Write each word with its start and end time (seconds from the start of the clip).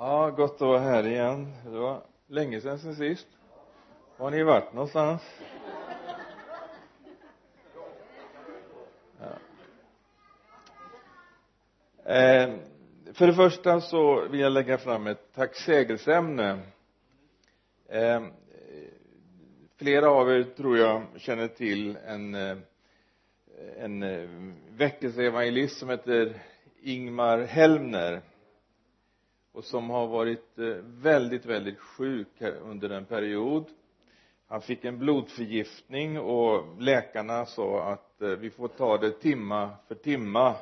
Ja, 0.00 0.30
gott 0.30 0.54
att 0.54 0.60
vara 0.60 0.78
här 0.78 1.06
igen. 1.06 1.52
Det 1.64 1.78
var 1.78 2.02
länge 2.26 2.60
sedan 2.60 2.78
sen 2.78 2.96
sist. 2.96 3.26
Var 4.16 4.26
har 4.26 4.36
ni 4.36 4.42
varit 4.42 4.72
någonstans? 4.72 5.22
Ja. 9.20 9.32
Eh, 12.12 12.54
för 13.12 13.26
det 13.26 13.34
första 13.34 13.80
så 13.80 14.28
vill 14.28 14.40
jag 14.40 14.52
lägga 14.52 14.78
fram 14.78 15.06
ett 15.06 15.34
tacksägelseämne. 15.34 16.58
Eh, 17.88 18.22
flera 19.76 20.10
av 20.10 20.30
er 20.30 20.42
tror 20.42 20.78
jag 20.78 21.02
känner 21.16 21.48
till 21.48 21.96
en 22.06 22.34
eh, 22.34 22.56
en 23.78 24.02
eh, 24.02 24.28
väckelseevangelist 24.70 25.78
som 25.78 25.90
heter 25.90 26.34
Ingmar 26.82 27.38
Helmner 27.38 28.22
och 29.58 29.64
som 29.64 29.90
har 29.90 30.06
varit 30.06 30.58
eh, 30.58 30.64
väldigt, 30.84 31.46
väldigt 31.46 31.78
sjuk 31.78 32.42
under 32.62 32.90
en 32.90 33.04
period. 33.04 33.64
Han 34.46 34.60
fick 34.60 34.84
en 34.84 34.98
blodförgiftning 34.98 36.18
och 36.18 36.82
läkarna 36.82 37.46
sa 37.46 37.82
att 37.84 38.22
eh, 38.22 38.28
vi 38.28 38.50
får 38.50 38.68
ta 38.68 38.98
det 38.98 39.10
timma 39.10 39.70
för 39.88 39.94
timma. 39.94 40.56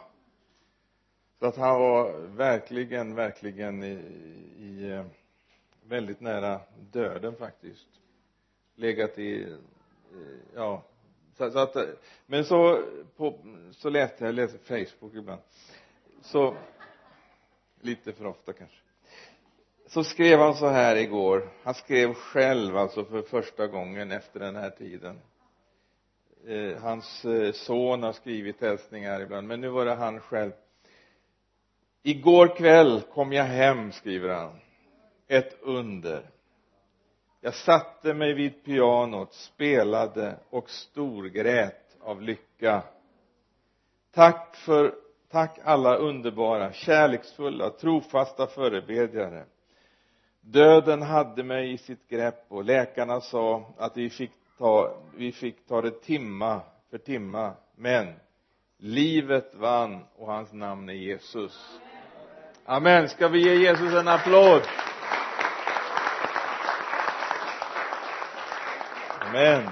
Så 1.39 1.47
att 1.47 1.56
han 1.56 1.80
var 1.80 2.12
verkligen, 2.20 3.15
verkligen 3.15 3.83
i, 3.83 3.93
i 4.59 4.91
eh, 4.91 5.05
väldigt 5.87 6.20
nära 6.20 6.61
döden 6.92 7.37
faktiskt. 7.37 7.89
Legat 8.75 9.19
i 9.19 9.56
ja. 10.55 10.83
Så, 11.34 11.51
så 11.51 11.59
att 11.59 11.77
men 12.27 12.45
så 12.45 12.83
på, 13.17 13.39
så 13.70 13.91
läste 13.91 14.25
jag, 14.25 14.28
jag 14.28 14.34
läser 14.34 14.59
Facebook 14.59 15.15
ibland. 15.15 15.41
Så 16.20 16.55
lite 17.81 18.12
för 18.12 18.27
ofta 18.27 18.53
kanske 18.53 18.86
så 19.87 20.05
skrev 20.05 20.39
han 20.39 20.55
så 20.55 20.69
här 20.69 20.97
igår. 20.97 21.49
Han 21.63 21.75
skrev 21.75 22.15
själv 22.15 22.77
alltså 22.77 23.05
för 23.05 23.23
första 23.23 23.67
gången 23.67 24.12
efter 24.12 24.41
den 24.41 24.56
här 24.56 24.70
tiden. 24.70 25.20
Eh, 26.47 26.83
hans 26.83 27.25
eh, 27.25 27.53
son 27.53 28.03
har 28.03 28.12
skrivit 28.12 28.61
hälsningar 28.61 29.20
ibland 29.20 29.48
men 29.48 29.61
nu 29.61 29.69
var 29.69 29.84
det 29.84 29.95
han 29.95 30.20
själv. 30.20 30.53
Igår 32.03 32.56
kväll 32.56 33.03
kom 33.15 33.33
jag 33.33 33.45
hem 33.45 33.93
skriver 33.93 34.28
han. 34.28 34.61
Ett 35.28 35.56
under. 35.61 36.31
Jag 37.41 37.55
satte 37.55 38.15
mig 38.15 38.34
vid 38.34 38.65
pianot 38.65 39.34
spelade 39.34 40.37
och 40.50 40.71
storgrät 40.71 41.97
av 42.00 42.23
lycka. 42.23 42.83
Tack 44.15 44.56
för 44.56 44.95
tack 45.31 45.59
alla 45.65 45.97
underbara 45.97 46.73
kärleksfulla 46.73 47.71
trofasta 47.71 48.47
förebedjare 48.47 49.45
döden 50.47 51.02
hade 51.02 51.42
mig 51.42 51.72
i 51.72 51.78
sitt 51.78 52.08
grepp 52.08 52.44
och 52.48 52.64
läkarna 52.64 53.20
sa 53.20 53.75
att 53.78 53.97
vi 53.97 54.11
fick 54.11 54.30
ta, 54.58 54.97
vi 55.16 55.33
fick 55.33 55.66
ta 55.66 55.83
det 55.83 56.03
timma 56.03 56.61
för 56.91 56.98
timma. 56.98 57.53
Men 57.77 58.14
livet 58.78 59.55
vann 59.55 60.05
och 60.16 60.27
hans 60.27 60.53
namn 60.53 60.88
är 60.88 60.94
Jesus. 60.94 61.80
Amen. 62.64 63.08
Ska 63.08 63.28
vi 63.28 63.42
ge 63.42 63.55
Jesus 63.55 63.94
en 63.94 64.08
applåd? 64.08 64.62
Amen. 69.20 69.70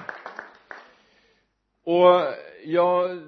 Och 1.84 2.34
jag 2.64 3.22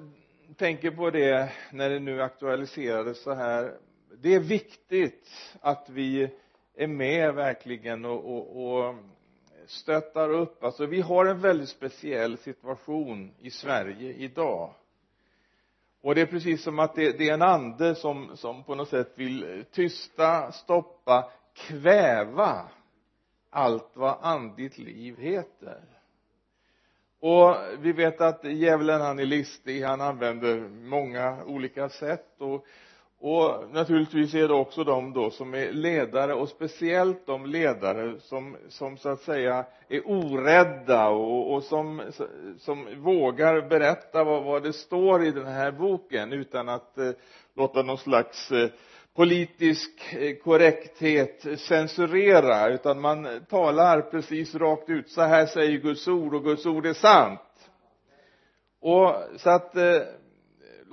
tänker 0.57 0.91
på 0.91 1.11
det 1.11 1.53
när 1.73 1.91
det 1.91 2.01
nu 2.01 2.23
aktualiserades 2.23 3.23
så 3.23 3.35
här. 3.35 3.73
Det 4.19 4.35
är 4.35 4.41
viktigt 4.41 5.31
att 5.61 5.89
vi 5.89 6.31
är 6.77 6.87
med 6.87 7.35
verkligen 7.35 8.05
och, 8.05 8.25
och, 8.25 8.67
och 8.67 8.95
stöttar 9.67 10.31
upp. 10.31 10.65
Alltså 10.65 10.87
vi 10.87 11.01
har 11.01 11.27
en 11.27 11.41
väldigt 11.41 11.69
speciell 11.69 12.39
situation 12.39 13.31
i 13.41 13.51
Sverige 13.51 14.13
idag. 14.13 14.71
Och 16.03 16.15
det 16.15 16.21
är 16.21 16.27
precis 16.27 16.63
som 16.63 16.79
att 16.79 16.95
det, 16.95 17.19
det 17.19 17.29
är 17.29 17.35
en 17.35 17.43
ande 17.43 17.95
som, 17.95 18.37
som 18.37 18.65
på 18.65 18.75
något 18.75 18.89
sätt 18.89 19.13
vill 19.15 19.65
tysta, 19.71 20.53
stoppa, 20.53 21.31
kväva 21.55 22.69
allt 23.51 23.91
vad 23.95 24.19
andligt 24.21 24.79
liv 24.79 25.17
heter. 25.19 25.81
Och 27.21 27.57
vi 27.79 27.93
vet 27.93 28.21
att 28.21 28.45
djävulen 28.45 29.01
han 29.01 29.19
är 29.19 29.25
listig, 29.25 29.83
han 29.83 30.01
använder 30.01 30.69
många 30.69 31.45
olika 31.45 31.89
sätt 31.89 32.41
och 32.41 32.67
och 33.21 33.71
naturligtvis 33.71 34.35
är 34.35 34.49
det 34.49 34.55
också 34.55 34.85
de 34.85 35.13
då 35.13 35.31
som 35.31 35.55
är 35.55 35.73
ledare 35.73 36.35
och 36.35 36.49
speciellt 36.49 37.27
de 37.27 37.47
ledare 37.47 38.21
som, 38.21 38.57
som 38.69 38.97
så 38.97 39.09
att 39.09 39.21
säga 39.21 39.65
är 39.89 40.03
orädda 40.11 41.09
och, 41.09 41.55
och 41.55 41.63
som, 41.63 42.03
som 42.59 43.03
vågar 43.03 43.69
berätta 43.69 44.25
vad, 44.25 44.45
vad 44.45 44.63
det 44.63 44.73
står 44.73 45.25
i 45.25 45.31
den 45.31 45.47
här 45.47 45.73
boken 45.73 46.33
utan 46.33 46.69
att 46.69 46.99
eh, 46.99 47.11
låta 47.55 47.83
någon 47.83 47.99
slags 47.99 48.53
eh, 48.53 48.69
politisk 49.15 50.15
eh, 50.15 50.37
korrekthet 50.37 51.61
censurera 51.61 52.69
utan 52.69 53.01
man 53.01 53.45
talar 53.49 54.01
precis 54.01 54.55
rakt 54.55 54.91
ut 54.91 55.11
så 55.11 55.23
här 55.23 55.47
säger 55.47 55.79
Guds 55.79 56.09
ord 56.09 56.35
och 56.35 56.45
Guds 56.45 56.67
ord 56.67 56.87
är 56.87 56.95
sant. 56.95 57.41
Och 58.81 59.15
så 59.37 59.51
att 59.51 59.77
eh, 59.77 60.03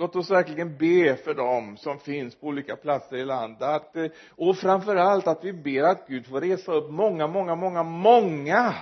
låt 0.03 0.16
oss 0.16 0.31
verkligen 0.31 0.78
be 0.78 1.16
för 1.16 1.34
dem 1.34 1.78
som 1.78 2.00
finns 2.00 2.36
på 2.36 2.47
olika 2.47 2.75
platser 2.75 3.18
i 3.18 3.25
landet 3.25 3.62
att, 3.62 3.96
eh, 3.96 4.12
och 4.30 4.58
framför 4.58 4.96
allt 4.96 5.28
att 5.28 5.44
vi 5.44 5.53
ber 5.53 5.84
att 5.84 6.08
Gud 6.08 6.25
får 6.25 6.41
resa 6.41 6.74
upp 6.74 6.91
många, 6.91 7.28
många, 7.28 7.56
många, 7.56 7.84
många 7.84 8.74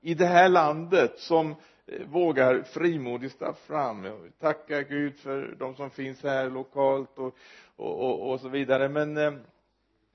i 0.00 0.14
det 0.14 0.26
här 0.26 0.48
landet 0.48 1.18
som 1.18 1.50
eh, 1.50 2.06
vågar 2.06 2.62
frimodigt 2.62 3.34
stå 3.34 3.52
fram. 3.52 4.30
Tacka 4.40 4.82
Gud 4.82 5.18
för 5.18 5.56
de 5.58 5.74
som 5.74 5.90
finns 5.90 6.22
här 6.22 6.50
lokalt 6.50 7.18
och, 7.18 7.36
och, 7.76 8.00
och, 8.00 8.30
och 8.30 8.40
så 8.40 8.48
vidare. 8.48 8.88
Men 8.88 9.16
eh, 9.16 9.32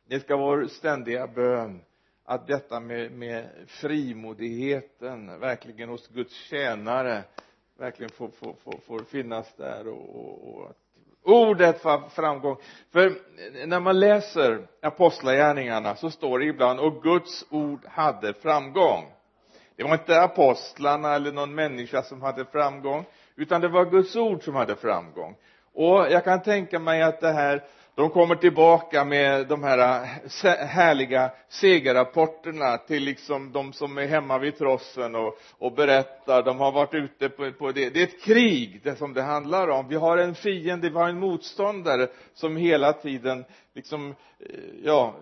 det 0.08 0.20
ska 0.20 0.38
vara 0.38 0.68
ständiga 0.68 1.28
bön 1.28 1.82
att 2.26 2.48
detta 2.48 2.80
med, 2.80 3.12
med 3.12 3.50
frimodigheten 3.68 5.40
verkligen 5.40 5.90
hos 5.90 6.08
Guds 6.08 6.34
tjänare 6.34 7.24
verkligen 7.80 8.12
får, 8.12 8.28
får, 8.28 8.54
får, 8.64 8.80
får 8.88 9.00
finnas 9.00 9.54
där 9.58 9.88
och, 9.88 10.16
och, 10.16 10.56
och 10.56 10.70
att 10.70 10.78
ordet 11.24 11.82
för 11.82 12.10
framgång. 12.10 12.58
För 12.92 13.14
när 13.66 13.80
man 13.80 14.00
läser 14.00 14.68
apostlagärningarna 14.82 15.96
så 15.96 16.12
står 16.12 16.40
det 16.40 16.46
ibland 16.46 16.80
och 16.80 17.04
Guds 17.04 17.46
ord 17.50 17.86
hade 17.86 18.34
framgång. 18.34 19.06
Det 19.76 19.84
var 19.84 19.94
inte 19.94 20.22
apostlarna 20.22 21.16
eller 21.16 21.32
någon 21.32 21.56
människa 21.56 22.04
som 22.04 22.22
hade 22.22 22.46
framgång 22.46 23.06
utan 23.36 23.62
det 23.62 23.68
var 23.68 23.86
Guds 23.86 24.16
ord 24.16 24.44
som 24.44 24.56
hade 24.56 24.76
framgång. 24.76 25.36
Och 25.74 26.12
jag 26.12 26.24
kan 26.24 26.42
tänka 26.42 26.80
mig 26.80 27.02
att 27.02 27.22
det 27.22 27.32
här 27.32 27.64
de 28.00 28.10
kommer 28.10 28.36
tillbaka 28.36 29.06
med 29.06 29.48
de 29.48 29.64
här 29.64 30.04
eh, 30.44 30.68
härliga 30.68 31.32
segerrapporterna 31.50 32.78
till 32.78 33.04
liksom 33.04 33.52
de 33.52 33.74
som 33.74 33.98
är 33.98 34.08
hemma 34.08 34.38
vid 34.38 34.58
trossen 34.58 35.16
och, 35.16 35.38
och 35.58 35.74
berättar, 35.74 36.44
de 36.44 36.60
har 36.60 36.72
varit 36.72 36.94
ute 36.94 37.30
på, 37.30 37.52
på 37.52 37.72
det. 37.72 37.90
Det 37.90 38.00
är 38.00 38.04
ett 38.04 38.24
krig, 38.24 38.82
det 38.84 38.96
som 38.96 39.14
det 39.14 39.22
handlar 39.22 39.68
om. 39.68 39.88
Vi 39.88 39.96
har 39.96 40.18
en 40.18 40.36
fiende, 40.36 40.90
vi 40.90 40.96
har 40.96 41.10
en 41.10 41.20
motståndare 41.20 42.08
som 42.34 42.58
hela 42.58 42.94
tiden 42.94 43.46
liksom, 43.76 44.16
eh, 44.40 44.60
ja, 44.84 45.16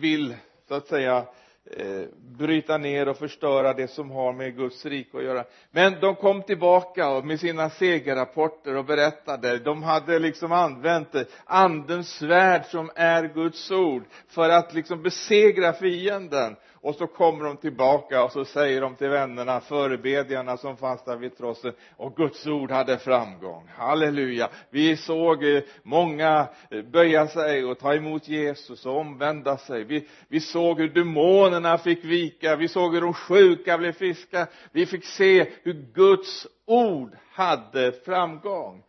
vill 0.00 0.36
så 0.68 0.74
att 0.74 0.86
säga 0.86 1.16
Eh, 1.16 1.24
Eh, 1.70 2.04
bryta 2.38 2.78
ner 2.78 3.08
och 3.08 3.16
förstöra 3.16 3.72
det 3.72 3.88
som 3.88 4.10
har 4.10 4.32
med 4.32 4.56
Guds 4.56 4.86
rike 4.86 5.18
att 5.18 5.24
göra. 5.24 5.44
Men 5.70 6.00
de 6.00 6.14
kom 6.14 6.42
tillbaka 6.42 7.20
med 7.20 7.40
sina 7.40 7.70
segerrapporter 7.70 8.76
och 8.76 8.84
berättade 8.84 9.58
de 9.58 9.82
hade 9.82 10.18
liksom 10.18 10.52
använt 10.52 11.14
andens 11.44 12.08
svärd 12.08 12.64
som 12.64 12.90
är 12.94 13.24
Guds 13.34 13.70
ord 13.70 14.04
för 14.28 14.48
att 14.48 14.74
liksom 14.74 15.02
besegra 15.02 15.72
fienden 15.72 16.56
och 16.80 16.94
så 16.94 17.06
kommer 17.06 17.44
de 17.44 17.56
tillbaka 17.56 18.24
och 18.24 18.32
så 18.32 18.44
säger 18.44 18.80
de 18.80 18.94
till 18.94 19.08
vännerna, 19.08 19.60
förebedjarna 19.60 20.56
som 20.56 20.76
fanns 20.76 21.04
där 21.04 21.16
vid 21.16 21.36
trossen 21.36 21.72
och 21.96 22.16
Guds 22.16 22.46
ord 22.46 22.70
hade 22.70 22.98
framgång. 22.98 23.68
Halleluja! 23.76 24.48
Vi 24.70 24.96
såg 24.96 25.44
eh, 25.44 25.62
många 25.82 26.48
eh, 26.70 26.82
böja 26.82 27.26
sig 27.26 27.64
och 27.64 27.78
ta 27.78 27.94
emot 27.94 28.28
Jesus 28.28 28.86
och 28.86 28.96
omvända 28.96 29.56
sig. 29.56 29.84
Vi, 29.84 30.08
vi 30.28 30.40
såg 30.40 30.80
hur 30.80 30.88
demonerna 30.88 31.78
fick 31.78 32.04
vika, 32.04 32.56
vi 32.56 32.68
såg 32.68 32.94
hur 32.94 33.00
de 33.00 33.14
sjuka 33.14 33.78
blev 33.78 33.92
friska. 33.92 34.46
Vi 34.72 34.86
fick 34.86 35.04
se 35.04 35.46
hur 35.62 35.92
Guds 35.94 36.46
ord 36.66 37.16
hade 37.32 37.92
framgång 37.92 38.82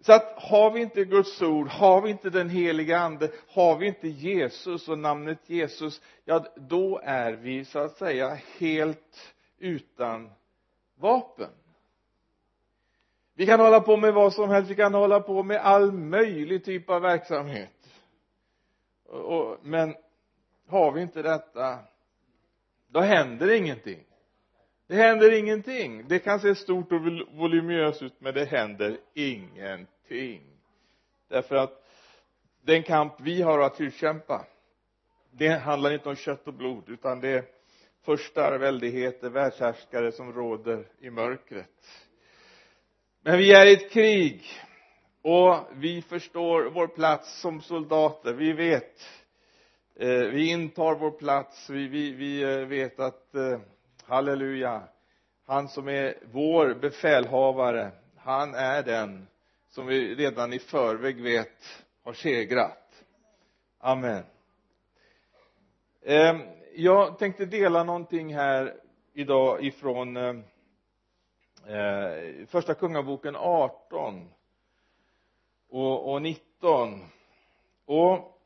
så 0.00 0.12
att 0.12 0.34
har 0.36 0.70
vi 0.70 0.80
inte 0.80 1.04
Guds 1.04 1.42
ord, 1.42 1.68
har 1.68 2.00
vi 2.02 2.10
inte 2.10 2.30
den 2.30 2.48
heliga 2.48 2.98
ande, 2.98 3.30
har 3.48 3.78
vi 3.78 3.86
inte 3.86 4.08
Jesus 4.08 4.88
och 4.88 4.98
namnet 4.98 5.50
Jesus, 5.50 6.00
ja 6.24 6.44
då 6.56 7.00
är 7.04 7.32
vi 7.32 7.64
så 7.64 7.78
att 7.78 7.96
säga 7.96 8.38
helt 8.58 9.34
utan 9.58 10.30
vapen. 10.94 11.50
Vi 13.34 13.46
kan 13.46 13.60
hålla 13.60 13.80
på 13.80 13.96
med 13.96 14.14
vad 14.14 14.32
som 14.32 14.50
helst, 14.50 14.70
vi 14.70 14.74
kan 14.74 14.94
hålla 14.94 15.20
på 15.20 15.42
med 15.42 15.56
all 15.56 15.92
möjlig 15.92 16.64
typ 16.64 16.90
av 16.90 17.02
verksamhet. 17.02 17.70
Och, 19.04 19.58
men 19.62 19.94
har 20.68 20.92
vi 20.92 21.02
inte 21.02 21.22
detta 21.22 21.78
då 22.88 23.00
händer 23.00 23.50
ingenting 23.50 24.07
det 24.88 24.94
händer 24.94 25.38
ingenting. 25.38 26.08
Det 26.08 26.18
kan 26.18 26.40
se 26.40 26.54
stort 26.54 26.92
och 26.92 27.00
voluminöst 27.32 28.02
ut 28.02 28.14
men 28.18 28.34
det 28.34 28.44
händer 28.44 28.96
ingenting. 29.14 30.42
Därför 31.28 31.56
att 31.56 31.84
den 32.62 32.82
kamp 32.82 33.12
vi 33.20 33.42
har 33.42 33.58
att 33.58 33.80
utkämpa 33.80 34.46
det 35.30 35.48
handlar 35.48 35.92
inte 35.92 36.08
om 36.08 36.16
kött 36.16 36.48
och 36.48 36.54
blod 36.54 36.88
utan 36.88 37.20
det 37.20 37.28
är 37.28 37.44
första 38.04 38.58
väldigheter, 38.58 39.30
världshärskare 39.30 40.12
som 40.12 40.32
råder 40.32 40.86
i 41.00 41.10
mörkret. 41.10 41.86
Men 43.22 43.38
vi 43.38 43.52
är 43.52 43.66
i 43.66 43.72
ett 43.72 43.90
krig 43.90 44.44
och 45.22 45.56
vi 45.74 46.02
förstår 46.02 46.70
vår 46.70 46.86
plats 46.86 47.40
som 47.40 47.60
soldater. 47.60 48.34
Vi 48.34 48.52
vet 48.52 49.00
eh, 49.96 50.08
vi 50.08 50.50
intar 50.50 50.94
vår 50.94 51.10
plats. 51.10 51.70
Vi, 51.70 51.88
vi, 51.88 52.12
vi 52.12 52.42
eh, 52.42 52.66
vet 52.66 53.00
att 53.00 53.34
eh, 53.34 53.60
halleluja. 54.08 54.82
Han 55.46 55.68
som 55.68 55.88
är 55.88 56.14
vår 56.32 56.74
befälhavare 56.74 57.90
han 58.28 58.54
är 58.54 58.82
den 58.82 59.28
som 59.68 59.86
vi 59.86 60.14
redan 60.14 60.52
i 60.52 60.58
förväg 60.58 61.20
vet 61.22 61.84
har 62.04 62.12
segrat. 62.12 63.04
Amen. 63.78 64.24
Ehm, 66.02 66.40
jag 66.74 67.18
tänkte 67.18 67.46
dela 67.46 67.84
någonting 67.84 68.34
här 68.34 68.80
idag 69.12 69.64
ifrån 69.64 70.16
eh, 70.16 70.36
eh, 71.66 72.46
första 72.46 72.74
kungaboken 72.74 73.36
18 73.36 74.28
och 75.68 76.22
19 76.22 77.04
och 77.84 78.40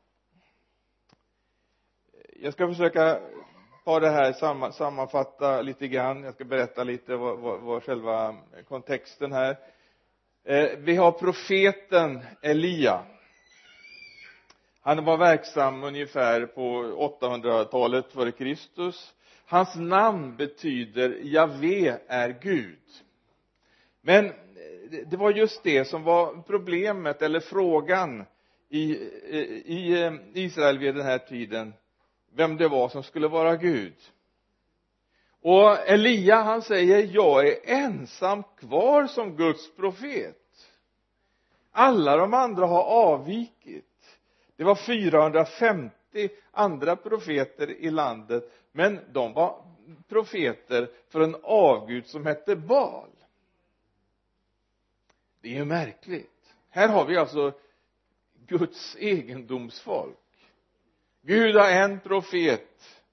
jag 2.35 2.53
ska 2.53 2.67
försöka 2.67 3.19
ta 3.83 3.99
det 3.99 4.09
här 4.09 4.71
sammanfatta 4.71 5.61
lite 5.61 5.87
grann. 5.87 6.23
Jag 6.23 6.33
ska 6.33 6.43
berätta 6.43 6.83
lite 6.83 7.15
vad, 7.15 7.39
vad, 7.39 7.59
vad 7.59 7.83
själva 7.83 8.35
kontexten 8.67 9.31
här. 9.31 9.57
Eh, 10.45 10.69
vi 10.77 10.95
har 10.95 11.11
profeten 11.11 12.19
Elia. 12.41 13.03
Han 14.81 15.05
var 15.05 15.17
verksam 15.17 15.83
ungefär 15.83 16.45
på 16.45 16.83
800-talet 17.21 18.11
före 18.11 18.31
Kristus. 18.31 19.13
Hans 19.45 19.75
namn 19.75 20.35
betyder 20.35 21.19
Javé 21.23 21.97
är 22.07 22.39
Gud. 22.41 22.79
Men 24.01 24.25
eh, 24.25 24.31
det 25.07 25.17
var 25.17 25.31
just 25.31 25.63
det 25.63 25.85
som 25.85 26.03
var 26.03 26.43
problemet 26.47 27.21
eller 27.21 27.39
frågan 27.39 28.25
i, 28.69 28.91
eh, 29.29 29.39
i 29.65 30.03
eh, 30.03 30.13
Israel 30.33 30.77
vid 30.77 30.95
den 30.95 31.05
här 31.05 31.17
tiden 31.17 31.73
vem 32.35 32.57
det 32.57 32.67
var 32.67 32.89
som 32.89 33.03
skulle 33.03 33.27
vara 33.27 33.55
Gud. 33.55 33.95
Och 35.41 35.89
Elia 35.89 36.35
han 36.35 36.61
säger 36.61 37.09
jag 37.11 37.47
är 37.47 37.59
ensam 37.63 38.43
kvar 38.59 39.07
som 39.07 39.35
Guds 39.35 39.75
profet. 39.75 40.37
Alla 41.71 42.17
de 42.17 42.33
andra 42.33 42.65
har 42.65 42.83
avvikit. 42.83 44.19
Det 44.55 44.63
var 44.63 44.75
450 44.75 46.29
andra 46.51 46.95
profeter 46.95 47.71
i 47.71 47.91
landet 47.91 48.51
men 48.71 48.99
de 49.11 49.33
var 49.33 49.65
profeter 50.09 50.89
för 51.09 51.19
en 51.21 51.35
avgud 51.43 52.07
som 52.07 52.25
hette 52.25 52.55
Bal 52.55 53.09
det 55.43 55.49
är 55.49 55.53
ju 55.53 55.65
märkligt. 55.65 56.55
Här 56.69 56.89
har 56.89 57.05
vi 57.05 57.17
alltså 57.17 57.53
Guds 58.47 58.95
egendomsfolk. 58.95 60.17
Gud 61.25 61.55
har 61.55 61.69
en 61.69 61.99
profet 61.99 63.03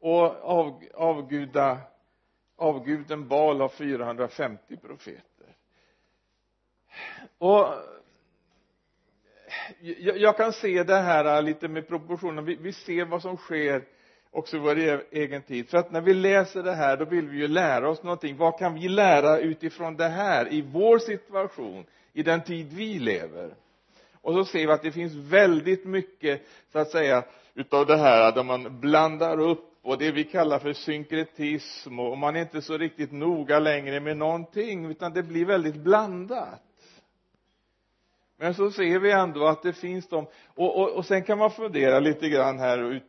och 0.00 0.24
av, 0.42 0.82
avguda 0.94 1.78
avguden 2.56 3.28
Bal 3.28 3.60
har 3.60 3.68
450 3.68 4.76
profeter. 4.76 5.56
Och 7.38 7.66
jag, 9.80 10.18
jag 10.18 10.36
kan 10.36 10.52
se 10.52 10.82
det 10.82 10.96
här 10.96 11.42
lite 11.42 11.68
med 11.68 11.88
proportionerna. 11.88 12.42
vi, 12.42 12.54
vi 12.54 12.72
ser 12.72 13.04
vad 13.04 13.22
som 13.22 13.36
sker 13.36 13.84
också 14.30 14.56
i 14.56 14.60
vår 14.60 14.78
e, 14.78 15.00
egen 15.10 15.42
tid. 15.42 15.68
För 15.68 15.78
att 15.78 15.92
när 15.92 16.00
vi 16.00 16.14
läser 16.14 16.62
det 16.62 16.74
här 16.74 16.96
då 16.96 17.04
vill 17.04 17.28
vi 17.28 17.38
ju 17.38 17.48
lära 17.48 17.88
oss 17.88 18.02
någonting. 18.02 18.36
Vad 18.36 18.58
kan 18.58 18.74
vi 18.74 18.88
lära 18.88 19.38
utifrån 19.38 19.96
det 19.96 20.08
här 20.08 20.52
i 20.52 20.62
vår 20.62 20.98
situation 20.98 21.86
i 22.12 22.22
den 22.22 22.42
tid 22.42 22.72
vi 22.72 22.98
lever? 22.98 23.54
Och 24.22 24.34
så 24.34 24.44
ser 24.44 24.66
vi 24.66 24.72
att 24.72 24.82
det 24.82 24.92
finns 24.92 25.14
väldigt 25.14 25.84
mycket 25.84 26.42
så 26.72 26.78
att 26.78 26.90
säga 26.90 27.24
utav 27.54 27.86
det 27.86 27.96
här 27.96 28.32
där 28.32 28.42
man 28.42 28.80
blandar 28.80 29.40
upp 29.40 29.70
och 29.82 29.98
det 29.98 30.12
vi 30.12 30.24
kallar 30.24 30.58
för 30.58 30.72
synkretism 30.72 32.00
och 32.00 32.18
man 32.18 32.36
är 32.36 32.40
inte 32.40 32.62
så 32.62 32.78
riktigt 32.78 33.12
noga 33.12 33.58
längre 33.58 34.00
med 34.00 34.16
någonting 34.16 34.90
utan 34.90 35.12
det 35.12 35.22
blir 35.22 35.44
väldigt 35.44 35.76
blandat. 35.76 36.62
Men 38.38 38.54
så 38.54 38.70
ser 38.70 38.98
vi 38.98 39.10
ändå 39.10 39.46
att 39.46 39.62
det 39.62 39.72
finns 39.72 40.08
de 40.08 40.26
och, 40.46 40.80
och, 40.80 40.90
och 40.90 41.06
sen 41.06 41.22
kan 41.22 41.38
man 41.38 41.50
fundera 41.50 42.00
lite 42.00 42.28
grann 42.28 42.58
här 42.58 43.02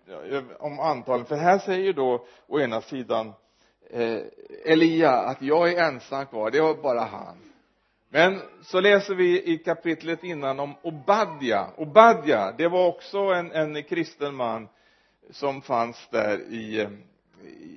om 0.60 0.80
antalen 0.80 1.26
för 1.26 1.36
här 1.36 1.60
säger 1.60 1.94
då 1.94 2.26
å 2.48 2.60
ena 2.60 2.82
sidan 2.82 3.34
eh, 3.90 4.20
Elia 4.66 5.12
att 5.12 5.42
jag 5.42 5.74
är 5.74 5.84
ensam 5.84 6.26
kvar 6.26 6.52
det 6.52 6.62
var 6.62 6.76
bara 6.76 7.02
han 7.02 7.51
men 8.14 8.42
så 8.62 8.80
läser 8.80 9.16
vi 9.16 9.54
i 9.54 9.58
kapitlet 9.58 10.24
innan 10.24 10.60
om 10.60 10.76
Obadja. 10.82 11.68
Obadja 11.78 12.52
det 12.58 12.68
var 12.68 12.88
också 12.88 13.18
en, 13.18 13.52
en 13.52 13.84
kristen 13.84 14.36
man 14.36 14.68
som 15.30 15.62
fanns 15.62 16.08
där 16.12 16.40
i, 16.40 16.88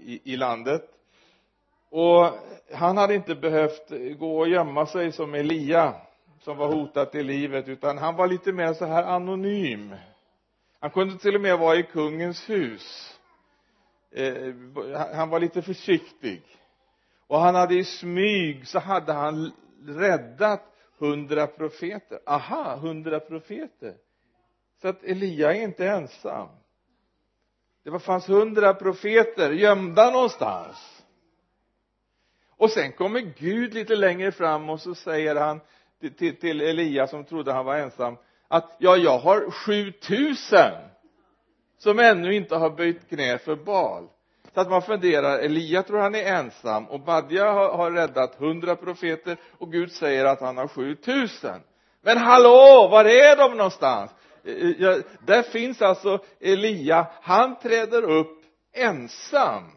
i, 0.05 0.21
i 0.33 0.37
landet. 0.37 0.83
Och 1.91 2.31
han 2.73 2.97
hade 2.97 3.15
inte 3.15 3.35
behövt 3.35 3.93
gå 4.19 4.39
och 4.39 4.49
gömma 4.49 4.87
sig 4.87 5.13
som 5.13 5.35
Elia 5.35 5.95
som 6.41 6.57
var 6.57 6.73
hotad 6.73 7.13
till 7.13 7.27
livet 7.27 7.69
utan 7.69 7.99
han 7.99 8.17
var 8.17 8.27
lite 8.27 8.53
mer 8.53 8.73
så 8.73 8.85
här 8.85 9.03
anonym. 9.03 9.95
Han 10.81 10.91
kunde 10.91 11.19
till 11.19 11.35
och 11.35 11.41
med 11.41 11.59
vara 11.59 11.77
i 11.77 11.83
kungens 11.83 12.51
hus. 12.51 13.19
Eh, 14.13 14.55
han 15.15 15.29
var 15.31 15.41
lite 15.41 15.63
försiktig. 15.63 16.43
Och 17.27 17.41
han 17.41 17.55
hade 17.55 17.75
i 17.75 17.85
smyg 17.85 18.69
så 18.69 18.79
hade 18.79 19.13
han 19.13 19.53
räddat 19.87 20.63
hundra 20.99 21.47
profeter. 21.47 22.19
Aha, 22.27 22.77
hundra 22.77 23.21
profeter. 23.21 23.95
Så 24.83 24.89
att 24.89 25.05
Elia 25.05 25.55
är 25.55 25.63
inte 25.63 25.89
ensam. 25.89 26.49
Det 27.83 27.99
fanns 27.99 28.29
hundra 28.29 28.75
profeter 28.75 29.51
gömda 29.51 30.11
någonstans. 30.11 31.05
Och 32.57 32.71
sen 32.71 32.93
kommer 32.93 33.21
Gud 33.21 33.75
lite 33.75 33.97
längre 33.97 34.33
fram 34.33 34.71
och 34.71 34.81
så 34.81 34.95
säger 34.95 35.37
han 35.37 35.61
till, 36.01 36.37
till 36.37 36.61
Elia 36.61 37.07
som 37.07 37.25
trodde 37.25 37.53
han 37.53 37.65
var 37.65 37.77
ensam 37.77 38.17
att 38.49 38.77
ja, 38.79 38.97
jag 38.97 39.19
har 39.19 39.51
7000 39.51 40.59
som 41.79 41.99
ännu 41.99 42.35
inte 42.35 42.57
har 42.57 42.71
böjt 42.71 43.09
knä 43.09 43.39
för 43.39 43.57
Baal 43.57 44.09
så 44.55 44.61
att 44.61 44.71
man 44.71 44.83
funderar 44.83 45.39
Elia 45.39 45.83
tror 45.83 45.99
han 45.99 46.15
är 46.15 46.35
ensam 46.35 46.89
och 46.89 47.01
Badja 47.01 47.53
har, 47.53 47.77
har 47.77 47.91
räddat 47.91 48.41
100 48.41 48.77
profeter 48.77 49.37
och 49.59 49.73
Gud 49.73 49.93
säger 49.93 50.25
att 50.25 50.41
han 50.41 50.57
har 50.57 50.69
7000 50.69 51.61
men 52.05 52.19
hallå, 52.19 52.89
var 52.91 53.05
är 53.05 53.37
de 53.37 53.57
någonstans? 53.57 54.11
Eh, 54.45 54.55
eh, 54.55 54.71
ja, 54.79 54.99
där 55.27 55.43
finns 55.43 55.83
alltså 55.83 56.19
Elia. 56.41 57.07
Han 57.23 57.59
träder 57.59 58.03
upp 58.03 58.43
ensam. 58.73 59.71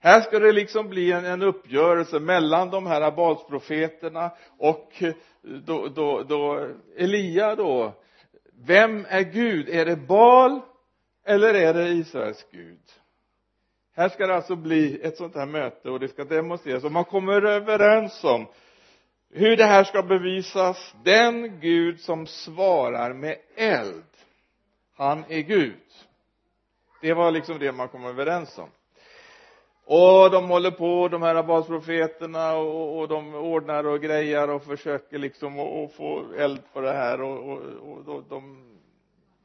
Här 0.00 0.20
ska 0.20 0.38
det 0.38 0.52
liksom 0.52 0.88
bli 0.88 1.12
en, 1.12 1.24
en 1.24 1.42
uppgörelse 1.42 2.20
mellan 2.20 2.70
de 2.70 2.86
här 2.86 3.10
Balsprofeterna 3.10 4.30
och 4.58 4.92
eh, 4.98 5.14
då, 5.42 5.88
då, 5.88 6.22
då 6.22 6.68
Elia 6.96 7.54
då. 7.54 7.94
Vem 8.66 9.06
är 9.08 9.22
Gud? 9.22 9.68
Är 9.68 9.84
det 9.84 9.96
Bal 9.96 10.60
eller 11.26 11.54
är 11.54 11.74
det 11.74 11.88
Israels 11.88 12.46
Gud? 12.52 12.80
Här 13.96 14.08
ska 14.08 14.26
det 14.26 14.34
alltså 14.34 14.56
bli 14.56 15.00
ett 15.02 15.16
sånt 15.16 15.34
här 15.34 15.46
möte 15.46 15.90
och 15.90 16.00
det 16.00 16.08
ska 16.08 16.24
demonstreras. 16.24 16.84
Och 16.84 16.92
man 16.92 17.04
kommer 17.04 17.42
överens 17.42 18.24
om 18.24 18.46
hur 19.30 19.56
det 19.56 19.64
här 19.64 19.84
ska 19.84 20.02
bevisas. 20.02 20.94
Den 21.04 21.60
Gud 21.60 22.00
som 22.00 22.26
svarar 22.26 23.12
med 23.12 23.36
eld 23.56 24.04
han 24.96 25.24
är 25.28 25.40
Gud. 25.40 25.80
Det 27.02 27.14
var 27.14 27.30
liksom 27.30 27.58
det 27.58 27.72
man 27.72 27.88
kom 27.88 28.04
överens 28.04 28.58
om. 28.58 28.68
Och 29.84 30.30
de 30.30 30.48
håller 30.48 30.70
på 30.70 31.08
de 31.08 31.22
här 31.22 31.42
basprofeterna 31.42 32.56
och, 32.56 32.98
och 32.98 33.08
de 33.08 33.34
ordnar 33.34 33.86
och 33.86 34.00
grejar 34.00 34.48
och 34.48 34.64
försöker 34.64 35.18
liksom 35.18 35.58
att 35.58 35.92
få 35.92 36.24
eld 36.38 36.60
på 36.72 36.80
det 36.80 36.92
här. 36.92 37.22
Och, 37.22 37.52
och, 37.52 37.58
och 37.58 38.04
de, 38.04 38.24
de 38.28 38.70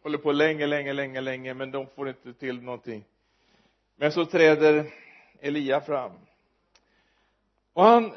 håller 0.04 0.18
på 0.18 0.32
länge, 0.32 0.68
länge, 0.68 0.94
länge, 0.94 1.22
länge 1.22 1.54
men 1.54 1.72
de 1.72 1.88
får 1.88 2.10
inte 2.10 2.34
till 2.34 2.62
någonting 2.62 3.04
men 3.96 4.12
så 4.12 4.26
träder 4.26 4.86
Elia 5.42 5.82
fram. 5.82 6.12
Och 7.74 7.84
han 7.84 8.12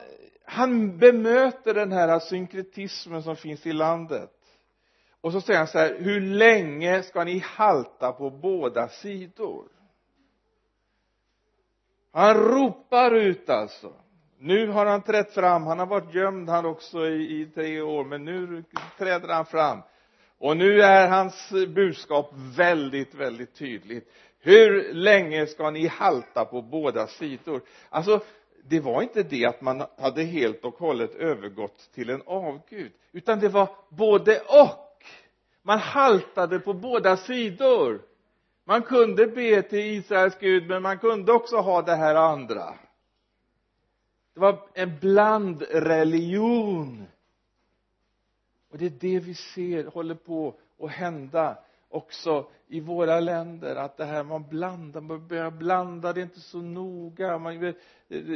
han 0.50 0.98
bemöter 0.98 1.74
den 1.74 1.92
här 1.92 2.18
synkretismen 2.18 3.22
som 3.22 3.36
finns 3.36 3.66
i 3.66 3.72
landet. 3.72 4.32
Och 5.20 5.32
så 5.32 5.40
säger 5.40 5.58
han 5.58 5.68
så 5.68 5.78
här 5.78 5.96
hur 5.98 6.20
länge 6.20 7.02
ska 7.02 7.24
ni 7.24 7.38
halta 7.38 8.12
på 8.12 8.30
båda 8.30 8.88
sidor? 8.88 9.68
Han 12.12 12.34
ropar 12.34 13.14
ut 13.14 13.50
alltså. 13.50 13.92
Nu 14.38 14.68
har 14.68 14.86
han 14.86 15.02
trätt 15.02 15.34
fram. 15.34 15.66
Han 15.66 15.78
har 15.78 15.86
varit 15.86 16.14
gömd 16.14 16.48
han 16.48 16.66
också 16.66 17.06
i, 17.06 17.40
i 17.40 17.46
tre 17.46 17.80
år 17.80 18.04
men 18.04 18.24
nu 18.24 18.64
träder 18.98 19.28
han 19.28 19.46
fram. 19.46 19.82
Och 20.38 20.56
nu 20.56 20.82
är 20.82 21.08
hans 21.08 21.50
budskap 21.50 22.30
väldigt 22.56 23.14
väldigt 23.14 23.54
tydligt 23.54 24.12
hur 24.48 24.94
länge 24.94 25.46
ska 25.46 25.70
ni 25.70 25.86
halta 25.86 26.44
på 26.44 26.62
båda 26.62 27.06
sidor? 27.06 27.62
Alltså 27.88 28.20
det 28.64 28.80
var 28.80 29.02
inte 29.02 29.22
det 29.22 29.44
att 29.44 29.60
man 29.60 29.84
hade 29.98 30.22
helt 30.22 30.64
och 30.64 30.78
hållet 30.78 31.14
övergått 31.14 31.90
till 31.94 32.10
en 32.10 32.22
avgud 32.26 32.92
utan 33.12 33.40
det 33.40 33.48
var 33.48 33.68
både 33.88 34.40
och. 34.40 35.04
Man 35.62 35.78
haltade 35.78 36.58
på 36.58 36.74
båda 36.74 37.16
sidor. 37.16 38.02
Man 38.64 38.82
kunde 38.82 39.26
be 39.26 39.62
till 39.62 39.78
Israels 39.78 40.38
Gud 40.38 40.68
men 40.68 40.82
man 40.82 40.98
kunde 40.98 41.32
också 41.32 41.56
ha 41.56 41.82
det 41.82 41.94
här 41.94 42.14
andra. 42.14 42.74
Det 44.34 44.40
var 44.40 44.68
en 44.74 44.98
blandreligion 44.98 47.06
och 48.70 48.78
det 48.78 48.86
är 48.86 48.92
det 49.00 49.18
vi 49.18 49.34
ser 49.34 49.84
håller 49.84 50.14
på 50.14 50.54
att 50.82 50.90
hända 50.90 51.58
också 51.88 52.50
i 52.68 52.80
våra 52.80 53.20
länder 53.20 53.76
att 53.76 53.96
det 53.96 54.04
här 54.04 54.24
man 54.24 54.48
blandar, 54.48 55.00
man 55.00 55.28
börjar 55.28 55.50
blanda 55.50 56.12
det 56.12 56.20
är 56.20 56.22
inte 56.22 56.40
så 56.40 56.58
noga 56.58 57.38
man, 57.38 57.60
det, 57.60 57.74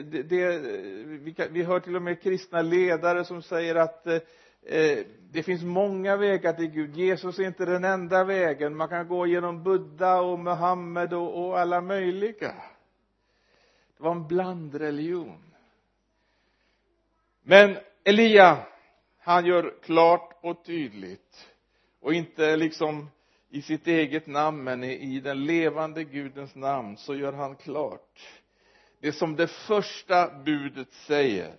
det, 0.02 0.22
det, 0.22 0.58
vi, 1.04 1.34
kan, 1.34 1.52
vi 1.52 1.62
hör 1.62 1.80
till 1.80 1.96
och 1.96 2.02
med 2.02 2.22
kristna 2.22 2.62
ledare 2.62 3.24
som 3.24 3.42
säger 3.42 3.74
att 3.74 4.06
eh, 4.06 4.20
eh, 4.62 4.98
det 5.30 5.42
finns 5.42 5.62
många 5.62 6.16
vägar 6.16 6.52
till 6.52 6.70
Gud. 6.70 6.96
Jesus 6.96 7.38
är 7.38 7.46
inte 7.46 7.64
den 7.64 7.84
enda 7.84 8.24
vägen. 8.24 8.76
Man 8.76 8.88
kan 8.88 9.08
gå 9.08 9.26
genom 9.26 9.62
Buddha 9.62 10.20
och 10.20 10.38
Muhammed 10.38 11.12
och, 11.12 11.46
och 11.46 11.58
alla 11.58 11.80
möjliga. 11.80 12.54
Det 13.96 14.02
var 14.02 14.12
en 14.12 14.28
blandreligion. 14.28 15.42
Men 17.42 17.76
Elia 18.04 18.58
han 19.24 19.46
gör 19.46 19.74
klart 19.82 20.38
och 20.40 20.64
tydligt 20.64 21.50
och 22.00 22.14
inte 22.14 22.56
liksom 22.56 23.10
i 23.54 23.62
sitt 23.62 23.86
eget 23.86 24.26
namn 24.26 24.64
men 24.64 24.84
i 24.84 25.20
den 25.20 25.44
levande 25.44 26.04
gudens 26.04 26.54
namn 26.54 26.96
så 26.96 27.14
gör 27.14 27.32
han 27.32 27.56
klart 27.56 28.40
det 29.00 29.12
som 29.12 29.36
det 29.36 29.46
första 29.46 30.38
budet 30.44 30.92
säger. 30.92 31.54